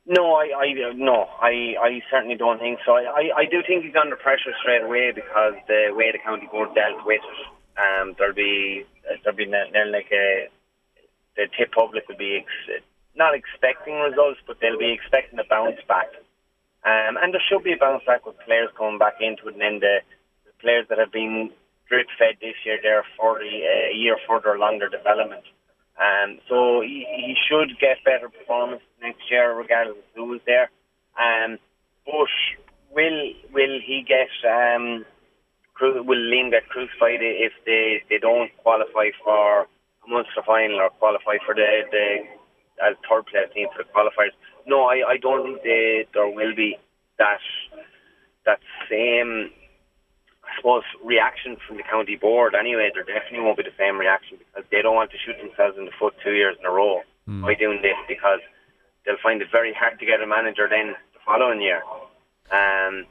No, 0.07 0.35
I, 0.35 0.53
I 0.55 0.93
no, 0.95 1.27
I, 1.41 1.75
I 1.83 2.01
certainly 2.11 2.37
don't 2.37 2.61
think 2.61 2.79
so. 2.87 2.93
I, 2.93 3.31
I 3.37 3.45
do 3.51 3.61
think 3.67 3.85
he's 3.85 3.97
under 4.01 4.15
pressure 4.15 4.55
straight 4.63 4.83
away 4.83 5.11
because 5.13 5.55
the 5.67 5.89
way 5.91 6.13
the 6.13 6.19
county 6.19 6.47
board 6.47 6.75
dealt 6.77 7.05
with 7.05 7.21
it, 7.21 7.47
um, 7.77 8.15
there'll 8.17 8.35
be 8.35 8.87
there'll 9.25 9.37
be 9.37 9.47
like 9.47 10.13
a 10.13 10.49
the 11.37 11.47
tip 11.59 11.73
public 11.73 12.09
will 12.09 12.17
be 12.17 12.39
ex- 12.39 12.83
not 13.17 13.35
expecting 13.35 13.95
results, 13.95 14.41
but 14.47 14.59
they'll 14.61 14.79
be 14.79 14.93
expecting 14.93 15.39
a 15.39 15.45
bounce 15.45 15.81
back. 15.89 16.09
Um, 16.85 17.19
and 17.21 17.35
there 17.35 17.43
should 17.49 17.65
be 17.65 17.73
a 17.73 17.77
bounce 17.77 18.05
back 18.07 18.25
with 18.27 18.39
players 18.47 18.71
coming 18.79 18.99
back 18.99 19.15
into 19.21 19.49
it, 19.49 19.55
and 19.55 19.61
then 19.61 19.81
the, 19.81 19.99
the 20.45 20.53
players 20.61 20.87
that 20.89 20.99
have 20.99 21.11
been 21.11 21.51
drip 21.89 22.07
fed 22.19 22.37
this 22.41 22.55
year, 22.65 22.79
they're 22.83 23.05
for 23.17 23.39
the, 23.39 23.53
a 23.93 23.95
year 23.95 24.17
further 24.29 24.55
along 24.55 24.79
their 24.79 24.89
development. 24.89 25.45
Um, 25.97 26.39
so 26.49 26.83
he, 26.83 27.07
he 27.09 27.35
should 27.49 27.79
get 27.81 28.05
better 28.05 28.29
performance 28.29 28.83
next 29.01 29.23
year, 29.31 29.55
regardless 29.57 29.97
of 29.97 30.05
who's 30.15 30.41
there. 30.45 30.71
Um, 31.17 31.59
but 32.05 32.29
will 32.93 33.33
will 33.53 33.81
he 33.81 34.05
get 34.07 34.29
um, 34.45 35.05
will 35.81 36.17
Liam 36.17 36.51
get 36.51 36.69
crucified 36.69 37.21
if 37.21 37.53
they, 37.65 38.03
they 38.11 38.19
don't 38.19 38.51
qualify 38.63 39.09
for 39.25 39.63
a 39.63 39.67
Munster 40.09 40.43
final 40.45 40.81
or 40.81 40.91
qualify 40.91 41.37
for 41.45 41.55
the 41.55 41.67
the 41.91 42.17
uh, 42.85 42.95
third 43.09 43.27
place 43.27 43.49
team 43.55 43.69
for 43.75 43.83
the 43.85 43.91
qualifiers? 43.91 44.37
No, 44.67 44.85
I, 44.85 45.03
I 45.13 45.17
don't 45.17 45.45
think 45.45 45.63
they, 45.63 46.07
there 46.13 46.29
will 46.29 46.55
be 46.55 46.77
that 47.19 47.41
that 48.45 48.61
same 48.91 49.51
suppose 50.57 50.85
reaction 51.05 51.57
from 51.67 51.77
the 51.77 51.83
county 51.83 52.17
board. 52.17 52.55
Anyway, 52.55 52.91
there 52.93 53.05
definitely 53.05 53.41
won't 53.41 53.57
be 53.57 53.63
the 53.63 53.77
same 53.79 53.99
reaction 53.99 54.39
because 54.39 54.65
they 54.71 54.83
don't 54.83 54.95
want 54.95 55.11
to 55.13 55.19
shoot 55.19 55.37
themselves 55.39 55.79
in 55.79 55.85
the 55.85 55.95
foot 55.99 56.15
two 56.25 56.33
years 56.33 56.57
in 56.59 56.67
a 56.67 56.71
row 56.71 57.03
by 57.43 57.55
doing 57.55 57.83
this 57.83 57.99
because 58.09 58.41
they'll 59.05 59.21
find 59.23 59.43
it 59.43 59.49
very 59.51 59.73
hard 59.75 59.99
to 59.99 60.07
get 60.07 60.21
a 60.23 60.27
manager 60.27 60.69
then 60.69 60.95
the 61.15 61.21
following 61.25 61.61
year. 61.61 61.83
Um, 62.51 63.07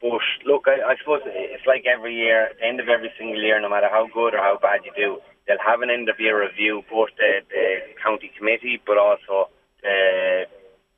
but 0.00 0.20
look, 0.44 0.68
I, 0.68 0.92
I 0.92 0.96
suppose 0.98 1.22
it's 1.24 1.66
like 1.66 1.84
every 1.86 2.14
year, 2.14 2.52
at 2.52 2.58
the 2.58 2.66
end 2.66 2.80
of 2.80 2.88
every 2.88 3.12
single 3.18 3.40
year, 3.40 3.60
no 3.60 3.70
matter 3.70 3.88
how 3.88 4.06
good 4.12 4.34
or 4.34 4.38
how 4.38 4.58
bad 4.60 4.84
you 4.84 4.92
do, 4.96 5.18
they'll 5.46 5.64
have 5.64 5.80
an 5.80 5.90
end 5.90 6.08
of 6.08 6.20
year 6.20 6.40
review, 6.40 6.82
both 6.90 7.08
the, 7.16 7.40
the 7.48 7.94
county 8.02 8.30
committee, 8.36 8.80
but 8.86 8.98
also 8.98 9.48
the, 9.82 10.44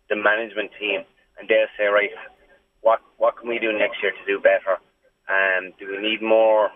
the 0.08 0.16
management 0.16 0.70
team, 0.78 1.02
and 1.38 1.48
they'll 1.48 1.70
say, 1.78 1.86
right, 1.86 2.10
what 2.82 3.00
what 3.18 3.36
can 3.36 3.48
we 3.48 3.58
do 3.58 3.72
next 3.72 4.02
year 4.02 4.12
to 4.12 4.24
do 4.26 4.38
better? 4.40 4.78
Um, 5.28 5.72
do 5.78 5.90
we 5.90 5.98
need 5.98 6.22
more 6.22 6.70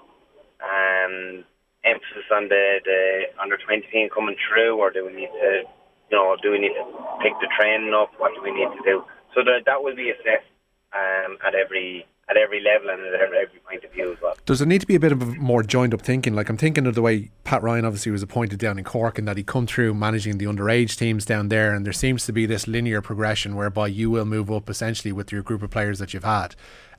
um, 0.61 1.45
emphasis 1.85 2.27
on 2.35 2.49
the, 2.49 2.81
the 2.85 3.23
under 3.41 3.57
twenty 3.57 3.87
team 3.93 4.09
coming 4.13 4.37
through, 4.49 4.77
or 4.77 4.91
do 4.91 5.07
we 5.07 5.13
need 5.13 5.31
to, 5.31 5.63
you 6.11 6.17
know, 6.17 6.37
do 6.43 6.51
we 6.51 6.59
need 6.59 6.75
to 6.75 6.85
pick 7.23 7.33
the 7.41 7.49
training 7.59 7.95
up? 7.95 8.11
What 8.19 8.35
do 8.35 8.43
we 8.43 8.51
need 8.51 8.69
to 8.77 8.83
do? 8.85 9.05
So 9.35 9.45
that 9.45 9.63
that 9.67 9.83
will 9.83 9.95
be 9.95 10.11
assessed 10.11 10.51
um, 10.93 11.39
at 11.47 11.55
every 11.55 12.07
at 12.29 12.37
every 12.37 12.61
level 12.61 12.91
and 12.91 13.03
at 13.13 13.21
every, 13.21 13.39
every 13.39 13.59
point 13.69 13.83
of 13.83 13.91
view 13.91 14.13
as 14.13 14.19
well. 14.23 14.35
Does 14.47 14.61
there 14.61 14.69
need 14.69 14.81
to 14.83 14.87
be 14.87 14.95
a 14.95 15.01
bit 15.01 15.11
of 15.11 15.21
a 15.21 15.27
more 15.27 15.65
joined 15.65 15.93
up 15.93 16.01
thinking? 16.01 16.35
Like 16.35 16.49
I'm 16.49 16.57
thinking 16.57 16.87
of 16.87 16.95
the 16.95 17.03
way 17.03 17.31
Pat 17.43 17.61
Ryan 17.63 17.85
obviously 17.85 18.13
was 18.13 18.23
appointed 18.23 18.61
down 18.61 18.79
in 18.79 18.85
Cork 18.85 19.19
and 19.19 19.27
that 19.27 19.37
he 19.37 19.43
come 19.43 19.67
through 19.67 19.95
managing 19.95 20.39
the 20.39 20.45
underage 20.45 20.97
teams 20.97 21.25
down 21.25 21.49
there 21.49 21.75
and 21.75 21.85
there 21.85 21.93
seems 21.93 22.25
to 22.27 22.33
be 22.33 22.47
this 22.47 22.69
linear 22.69 23.03
progression 23.03 23.57
whereby 23.57 23.89
you 23.89 24.11
will 24.11 24.25
move 24.25 24.51
up 24.51 24.71
essentially 24.71 25.11
with 25.13 25.33
your 25.33 25.43
group 25.43 25.63
of 25.63 25.71
players 25.71 25.99
that 25.99 26.15
you've 26.15 26.23
had. 26.23 26.55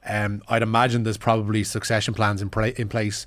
Um, 0.07 0.41
I'd 0.47 0.63
imagine 0.63 1.03
there's 1.03 1.17
probably 1.17 1.63
succession 1.63 2.13
plans 2.13 2.41
in, 2.41 2.49
pra- 2.49 2.69
in 2.69 2.89
place 2.89 3.25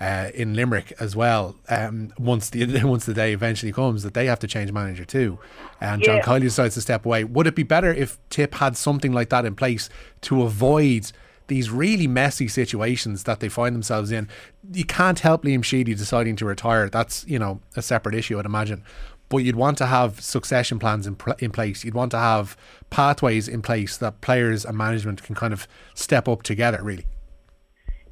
uh, 0.00 0.30
in 0.34 0.54
Limerick 0.54 0.92
as 0.98 1.14
well. 1.14 1.54
Um, 1.68 2.12
once 2.18 2.50
the 2.50 2.82
once 2.84 3.04
the 3.06 3.14
day 3.14 3.32
eventually 3.32 3.72
comes 3.72 4.02
that 4.02 4.14
they 4.14 4.26
have 4.26 4.38
to 4.40 4.46
change 4.46 4.72
manager 4.72 5.04
too, 5.04 5.38
and 5.80 6.02
John 6.02 6.16
Yeah. 6.16 6.22
Kiely 6.22 6.40
decides 6.42 6.74
to 6.74 6.80
step 6.80 7.04
away. 7.06 7.24
Would 7.24 7.46
it 7.46 7.54
be 7.54 7.62
better 7.62 7.92
if 7.92 8.18
Tip 8.30 8.54
had 8.54 8.76
something 8.76 9.12
like 9.12 9.28
that 9.30 9.44
in 9.44 9.54
place 9.54 9.88
to 10.22 10.42
avoid 10.42 11.12
these 11.46 11.68
really 11.70 12.06
messy 12.06 12.48
situations 12.48 13.24
that 13.24 13.40
they 13.40 13.48
find 13.50 13.74
themselves 13.74 14.10
in? 14.10 14.28
You 14.72 14.84
can't 14.86 15.20
help 15.20 15.44
Liam 15.44 15.62
Sheedy 15.62 15.94
deciding 15.94 16.36
to 16.36 16.46
retire. 16.46 16.88
That's 16.88 17.24
you 17.28 17.38
know 17.38 17.60
a 17.76 17.82
separate 17.82 18.14
issue, 18.14 18.38
I'd 18.38 18.46
imagine. 18.46 18.82
But 19.28 19.38
you'd 19.38 19.56
want 19.56 19.78
to 19.78 19.86
have 19.86 20.20
succession 20.20 20.78
plans 20.78 21.06
in, 21.06 21.16
pl- 21.16 21.34
in 21.38 21.50
place. 21.50 21.84
You'd 21.84 21.94
want 21.94 22.10
to 22.12 22.18
have 22.18 22.56
pathways 22.90 23.48
in 23.48 23.62
place 23.62 23.96
that 23.96 24.20
players 24.20 24.64
and 24.64 24.76
management 24.76 25.22
can 25.22 25.34
kind 25.34 25.52
of 25.52 25.66
step 25.94 26.28
up 26.28 26.42
together. 26.42 26.80
Really. 26.82 27.06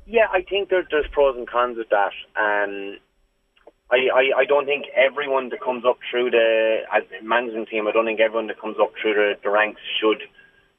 Yeah, 0.07 0.27
I 0.33 0.42
think 0.42 0.70
there, 0.70 0.87
there's 0.90 1.07
pros 1.12 1.37
and 1.37 1.48
cons 1.48 1.77
with 1.79 1.90
that. 1.90 2.12
Um, 2.37 2.98
I, 3.90 4.09
I, 4.09 4.40
I 4.40 4.44
don't 4.46 4.64
think 4.64 4.87
everyone 4.96 5.51
that 5.51 5.61
comes 5.61 5.85
up 5.85 5.98
through 6.11 6.31
the 6.31 6.81
as 6.92 7.03
management 7.22 7.68
team, 7.68 7.87
I 7.87 7.92
don't 7.92 8.07
think 8.07 8.20
everyone 8.20 8.46
that 8.46 8.61
comes 8.61 8.77
up 8.81 8.92
through 9.01 9.14
the, 9.14 9.35
the 9.42 9.51
ranks 9.51 9.81
should 10.01 10.22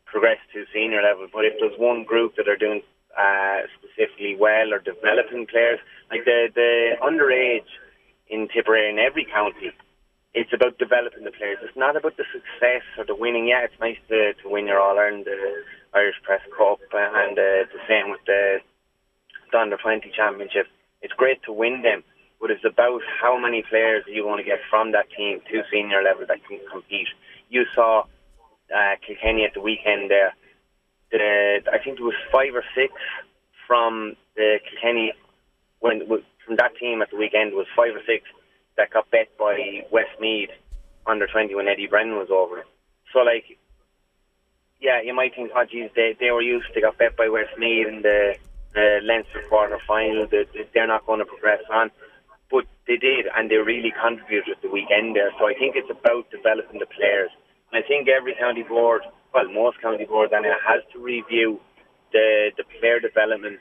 progress 0.06 0.38
to 0.54 0.66
senior 0.74 1.02
level. 1.02 1.28
But 1.32 1.46
if 1.46 1.54
there's 1.60 1.78
one 1.78 2.04
group 2.04 2.36
that 2.38 2.48
are 2.50 2.58
doing 2.58 2.82
uh, 3.18 3.70
specifically 3.78 4.36
well 4.36 4.74
or 4.74 4.80
developing 4.80 5.46
players, 5.46 5.80
like 6.10 6.26
the 6.26 6.50
the 6.54 6.98
underage 7.02 7.70
in 8.28 8.48
Tipperary 8.50 8.90
in 8.90 8.98
every 8.98 9.26
county, 9.26 9.72
it's 10.34 10.54
about 10.54 10.78
developing 10.80 11.24
the 11.24 11.32
players. 11.32 11.60
It's 11.62 11.78
not 11.78 11.96
about 11.96 12.18
the 12.18 12.26
success 12.34 12.82
or 12.98 13.06
the 13.06 13.16
winning. 13.16 13.48
Yeah, 13.48 13.66
it's 13.66 13.80
nice 13.80 13.98
to, 14.10 14.34
to 14.42 14.50
win 14.50 14.66
your 14.66 14.82
All 14.82 14.98
Ireland, 14.98 15.26
the 15.26 15.38
Irish 15.94 16.16
Press 16.24 16.42
Cup, 16.58 16.80
uh, 16.94 16.98
and 16.98 17.38
uh, 17.38 17.70
the 17.70 17.82
same 17.88 18.10
with 18.10 18.22
the, 18.26 18.58
the 19.52 19.58
Under 19.58 19.78
20 19.78 20.12
Championship. 20.16 20.66
It's 21.02 21.14
great 21.14 21.44
to 21.44 21.54
win 21.54 21.84
them, 21.84 22.04
but 22.42 22.50
it's 22.50 22.66
about 22.66 23.02
how 23.22 23.38
many 23.38 23.64
players 23.70 24.04
you 24.08 24.26
want 24.26 24.40
to 24.40 24.44
get 24.44 24.60
from 24.70 24.92
that 24.94 25.06
team 25.16 25.42
to 25.52 25.62
senior 25.72 26.02
level 26.02 26.26
that 26.28 26.40
can 26.48 26.60
compete. 26.72 27.10
You 27.50 27.66
saw 27.76 28.04
uh, 28.74 28.96
Kilkenny 29.06 29.46
at 29.46 29.54
the 29.54 29.62
weekend 29.62 30.10
there. 30.10 30.34
The, 31.12 31.62
I 31.72 31.78
think 31.78 31.98
there 31.98 32.06
was 32.06 32.18
five 32.32 32.56
or 32.56 32.64
six 32.74 32.94
from 33.68 34.16
the 34.36 34.58
Kilkenny 34.66 35.14
when 35.80 36.08
from 36.46 36.56
that 36.58 36.76
team 36.80 37.02
at 37.04 37.12
the 37.12 37.18
weekend 37.18 37.54
was 37.54 37.68
five 37.76 37.94
or 37.94 38.02
six 38.08 38.26
that 38.78 38.92
got 38.92 39.10
bet 39.12 39.30
by 39.38 39.86
Westmeath 39.92 40.50
under 41.06 41.28
twenty 41.28 41.56
when 41.56 41.68
Eddie 41.68 41.88
Brennan 41.88 42.16
was 42.16 42.30
over. 42.32 42.64
So 43.12 43.20
like, 43.20 43.58
yeah, 44.82 45.02
you 45.02 45.14
might 45.14 45.36
think, 45.36 45.52
oh 45.56 45.66
geez, 45.70 45.90
they 45.96 46.16
they 46.20 46.32
were 46.32 46.42
used. 46.42 46.68
They 46.74 46.82
got 46.82 46.98
bet 46.98 47.16
by 47.16 47.30
Westmeath 47.30 47.88
in 47.88 48.02
the 48.02 48.36
the 48.74 49.00
Leinster 49.04 49.44
quarter 49.50 49.80
final. 49.88 50.28
That 50.28 50.48
they're 50.74 50.88
not 50.88 51.06
going 51.06 51.20
to 51.20 51.26
progress 51.26 51.62
on, 51.72 51.92
but 52.50 52.66
they 52.88 52.98
did, 52.98 53.28
and 53.36 53.50
they 53.50 53.58
really 53.58 53.94
contributed 54.02 54.58
the 54.62 54.70
weekend 54.70 55.16
there. 55.16 55.32
So 55.40 55.48
I 55.48 55.54
think 55.54 55.76
it's 55.76 55.90
about 55.90 56.30
developing 56.32 56.80
the 56.80 56.88
players. 56.88 57.32
And 57.72 57.84
I 57.84 57.88
think 57.88 58.08
every 58.08 58.36
county 58.36 58.64
board, 58.64 59.02
well, 59.34 59.50
most 59.52 59.82
county 59.82 60.06
boards, 60.06 60.34
and 60.36 60.46
it 60.46 60.54
has 60.68 60.82
to 60.94 61.00
review 61.00 61.60
the 62.12 62.52
the 62.58 62.64
player 62.80 63.00
development 63.00 63.60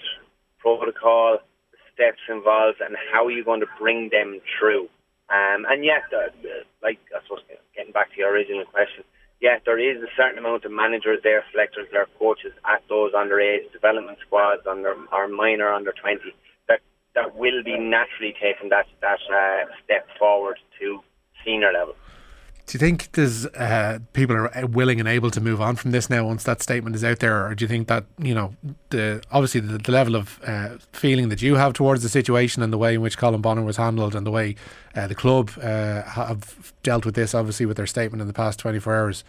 protocol, 0.58 1.38
steps 1.92 2.20
involved, 2.28 2.80
and 2.80 2.96
how 3.12 3.28
you're 3.28 3.44
going 3.44 3.60
to 3.60 3.66
bring 3.78 4.08
them 4.10 4.40
through. 4.58 4.88
Um, 5.32 5.64
and 5.68 5.84
yet, 5.84 6.04
uh, 6.12 6.28
like 6.82 7.00
I 7.16 7.22
suppose, 7.24 7.40
getting 7.74 7.92
back 7.92 8.12
to 8.12 8.18
your 8.18 8.30
original 8.32 8.66
question, 8.66 9.04
yes, 9.40 9.60
there 9.64 9.80
is 9.80 10.02
a 10.02 10.12
certain 10.16 10.38
amount 10.38 10.64
of 10.64 10.72
managers 10.72 11.20
there, 11.22 11.42
selectors 11.52 11.88
there, 11.90 12.06
coaches 12.18 12.52
at 12.68 12.82
those 12.88 13.12
underage 13.12 13.72
development 13.72 14.18
squads, 14.26 14.62
under 14.68 14.94
or 15.10 15.28
minor 15.28 15.72
under 15.72 15.92
twenty, 15.92 16.36
that 16.68 16.80
that 17.14 17.34
will 17.34 17.62
be 17.64 17.78
naturally 17.78 18.34
taking 18.36 18.68
that 18.68 18.86
that 19.00 19.20
uh, 19.32 19.64
step 19.84 20.06
forward 20.18 20.58
to 20.78 21.00
senior 21.44 21.72
level. 21.72 21.94
Do 22.66 22.76
you 22.76 22.78
think 22.78 23.12
there's 23.12 23.44
uh, 23.46 23.98
people 24.12 24.36
are 24.36 24.66
willing 24.66 25.00
and 25.00 25.08
able 25.08 25.30
to 25.32 25.40
move 25.40 25.60
on 25.60 25.76
from 25.76 25.90
this 25.90 26.08
now 26.08 26.24
once 26.24 26.44
that 26.44 26.62
statement 26.62 26.94
is 26.94 27.02
out 27.02 27.18
there, 27.18 27.44
or 27.46 27.54
do 27.54 27.64
you 27.64 27.68
think 27.68 27.88
that 27.88 28.04
you 28.18 28.34
know 28.34 28.54
the 28.90 29.22
obviously 29.32 29.60
the, 29.60 29.78
the 29.78 29.92
level 29.92 30.14
of 30.14 30.40
uh, 30.46 30.76
feeling 30.92 31.28
that 31.28 31.42
you 31.42 31.56
have 31.56 31.72
towards 31.72 32.02
the 32.02 32.08
situation 32.08 32.62
and 32.62 32.72
the 32.72 32.78
way 32.78 32.94
in 32.94 33.00
which 33.00 33.18
Colm 33.18 33.42
Bonnar 33.42 33.62
was 33.62 33.76
handled 33.76 34.14
and 34.14 34.24
the 34.24 34.30
way 34.30 34.54
uh, 34.94 35.06
the 35.06 35.14
club 35.14 35.50
uh, 35.60 36.02
have 36.02 36.72
dealt 36.82 37.04
with 37.04 37.14
this, 37.14 37.34
obviously 37.34 37.66
with 37.66 37.76
their 37.76 37.86
statement 37.86 38.20
in 38.20 38.26
the 38.28 38.32
past 38.32 38.60
24 38.60 38.96
hours, 38.96 39.24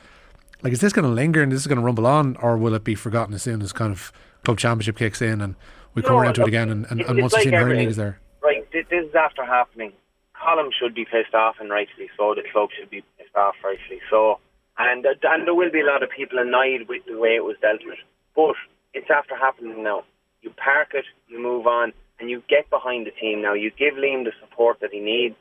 like 0.61 0.71
is 0.71 0.79
this 0.79 0.93
going 0.93 1.07
to 1.07 1.11
linger 1.11 1.41
and 1.41 1.51
this 1.51 1.59
is 1.59 1.67
going 1.67 1.79
to 1.79 1.83
rumble 1.83 2.05
on, 2.07 2.35
or 2.37 2.55
will 2.55 2.75
it 2.75 2.83
be 2.83 2.95
forgotten 2.95 3.33
as 3.33 3.41
soon 3.41 3.61
as 3.61 3.73
kind 3.73 3.91
of 3.91 4.11
club 4.45 4.59
championship 4.59 4.97
kicks 4.97 5.21
in 5.21 5.41
and 5.41 5.55
we 5.95 6.01
come 6.01 6.15
around 6.15 6.35
to 6.35 6.41
it 6.41 6.47
again 6.47 6.69
and, 6.69 6.85
and, 6.89 7.01
and 7.01 7.19
once 7.19 7.31
the 7.31 7.37
like 7.37 7.43
senior 7.43 7.59
everything. 7.59 7.81
league 7.81 7.89
is 7.89 7.97
there? 7.97 8.19
Right, 8.41 8.69
this, 8.71 8.85
this 8.89 9.05
is 9.05 9.15
after 9.15 9.45
happening. 9.45 9.91
Colm 10.35 10.69
should 10.77 10.93
be 10.93 11.05
pissed 11.05 11.33
off, 11.33 11.55
and 11.59 11.69
rightfully 11.69 12.09
so. 12.17 12.35
The 12.35 12.43
club 12.51 12.69
should 12.77 12.89
be 12.89 13.03
pissed 13.33 13.37
off, 13.37 13.55
rightfully 13.63 13.99
so. 14.09 14.39
And 14.77 15.05
uh, 15.05 15.09
and 15.23 15.45
there 15.45 15.53
will 15.53 15.71
be 15.71 15.81
a 15.81 15.85
lot 15.85 16.03
of 16.03 16.09
people 16.09 16.39
annoyed 16.39 16.87
with 16.89 17.03
the 17.05 17.17
way 17.17 17.35
it 17.35 17.43
was 17.43 17.55
dealt 17.61 17.81
with. 17.85 17.99
But 18.35 18.55
it's 18.93 19.09
after 19.09 19.35
happening 19.35 19.83
now. 19.83 20.03
You 20.41 20.51
park 20.51 20.89
it, 20.93 21.05
you 21.27 21.41
move 21.41 21.67
on, 21.67 21.93
and 22.19 22.29
you 22.29 22.43
get 22.49 22.69
behind 22.69 23.05
the 23.05 23.11
team 23.11 23.41
now. 23.41 23.53
You 23.53 23.71
give 23.71 23.93
Liam 23.93 24.25
the 24.25 24.33
support 24.41 24.79
that 24.81 24.91
he 24.91 24.99
needs, 24.99 25.35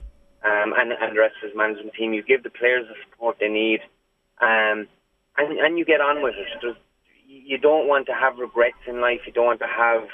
um, 0.45 0.75
and 0.77 0.93
and 0.93 1.17
the 1.17 1.21
rest 1.21 1.37
of 1.43 1.49
his 1.49 1.57
management 1.57 1.95
team. 1.95 2.13
You 2.13 2.23
give 2.23 2.43
the 2.43 2.51
players 2.51 2.87
the 2.89 2.95
support 3.09 3.37
they 3.41 3.49
need, 3.49 3.81
um, 4.41 4.87
and 5.39 5.59
and 5.59 5.79
you 5.79 5.85
get 5.85 6.01
on 6.01 6.23
with 6.23 6.35
it. 6.37 6.47
There's, 6.61 6.77
you 7.27 7.57
don't 7.57 7.89
want 7.89 8.07
to 8.07 8.13
have 8.13 8.37
regrets 8.37 8.85
in 8.87 9.01
life. 9.01 9.21
You 9.27 9.33
don't 9.33 9.47
want 9.47 9.61
to 9.61 9.67
have 9.67 10.05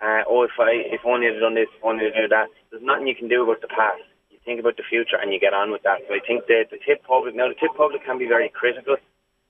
uh, 0.00 0.22
oh, 0.30 0.44
if 0.44 0.54
I 0.60 0.70
if 0.94 1.00
only 1.04 1.26
I'd 1.26 1.40
done 1.40 1.54
this, 1.54 1.66
if 1.76 1.84
only 1.84 2.06
I'd 2.06 2.14
done 2.14 2.30
that. 2.30 2.48
There's 2.70 2.82
nothing 2.82 3.08
you 3.08 3.16
can 3.16 3.28
do 3.28 3.42
about 3.42 3.60
the 3.60 3.68
past. 3.68 4.06
Think 4.48 4.60
about 4.60 4.78
the 4.78 4.88
future 4.88 5.20
and 5.20 5.30
you 5.30 5.38
get 5.38 5.52
on 5.52 5.70
with 5.70 5.82
that. 5.82 6.00
So 6.08 6.14
I 6.14 6.24
think 6.26 6.46
the 6.46 6.64
the 6.70 6.78
tip 6.80 7.04
public 7.04 7.36
now 7.36 7.48
the 7.48 7.60
tip 7.60 7.76
public 7.76 8.00
can 8.02 8.16
be 8.16 8.24
very 8.26 8.48
critical, 8.48 8.96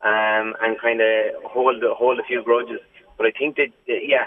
um, 0.03 0.59
and 0.59 0.75
kind 0.83 1.01
of 1.01 1.39
hold 1.47 1.79
hold 1.95 2.19
a 2.19 2.25
few 2.27 2.43
grudges. 2.43 2.81
But 3.17 3.27
I 3.27 3.31
think 3.31 3.55
that 3.63 3.71
that, 3.87 4.01
yeah, 4.03 4.27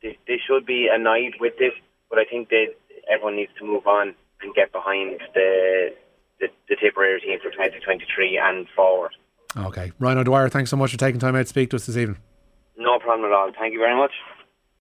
they, 0.00 0.16
they 0.26 0.40
should 0.40 0.64
be 0.64 0.88
annoyed 0.90 1.34
with 1.38 1.52
this. 1.58 1.76
But 2.08 2.18
I 2.18 2.24
think 2.24 2.48
that 2.48 2.72
everyone 3.12 3.36
needs 3.36 3.52
to 3.58 3.64
move 3.66 3.86
on 3.86 4.14
and 4.40 4.54
get 4.54 4.72
behind 4.72 5.20
the 5.34 5.92
the, 6.40 6.48
the 6.70 6.76
Tipperary 6.80 7.20
team 7.20 7.38
for 7.42 7.50
2023 7.50 8.40
and 8.42 8.66
forward. 8.74 9.12
Okay, 9.54 9.92
Ryan 9.98 10.18
O'Dwyer, 10.24 10.48
thanks 10.48 10.70
so 10.70 10.78
much 10.78 10.92
for 10.92 10.96
taking 10.96 11.20
time 11.20 11.36
out 11.36 11.42
to 11.42 11.52
speak 11.52 11.68
to 11.70 11.76
us 11.76 11.84
this 11.84 11.98
evening. 11.98 12.16
No 12.78 12.98
problem 12.98 13.30
at 13.30 13.36
all. 13.36 13.52
Thank 13.52 13.74
you 13.74 13.80
very 13.80 13.94
much. 13.94 14.12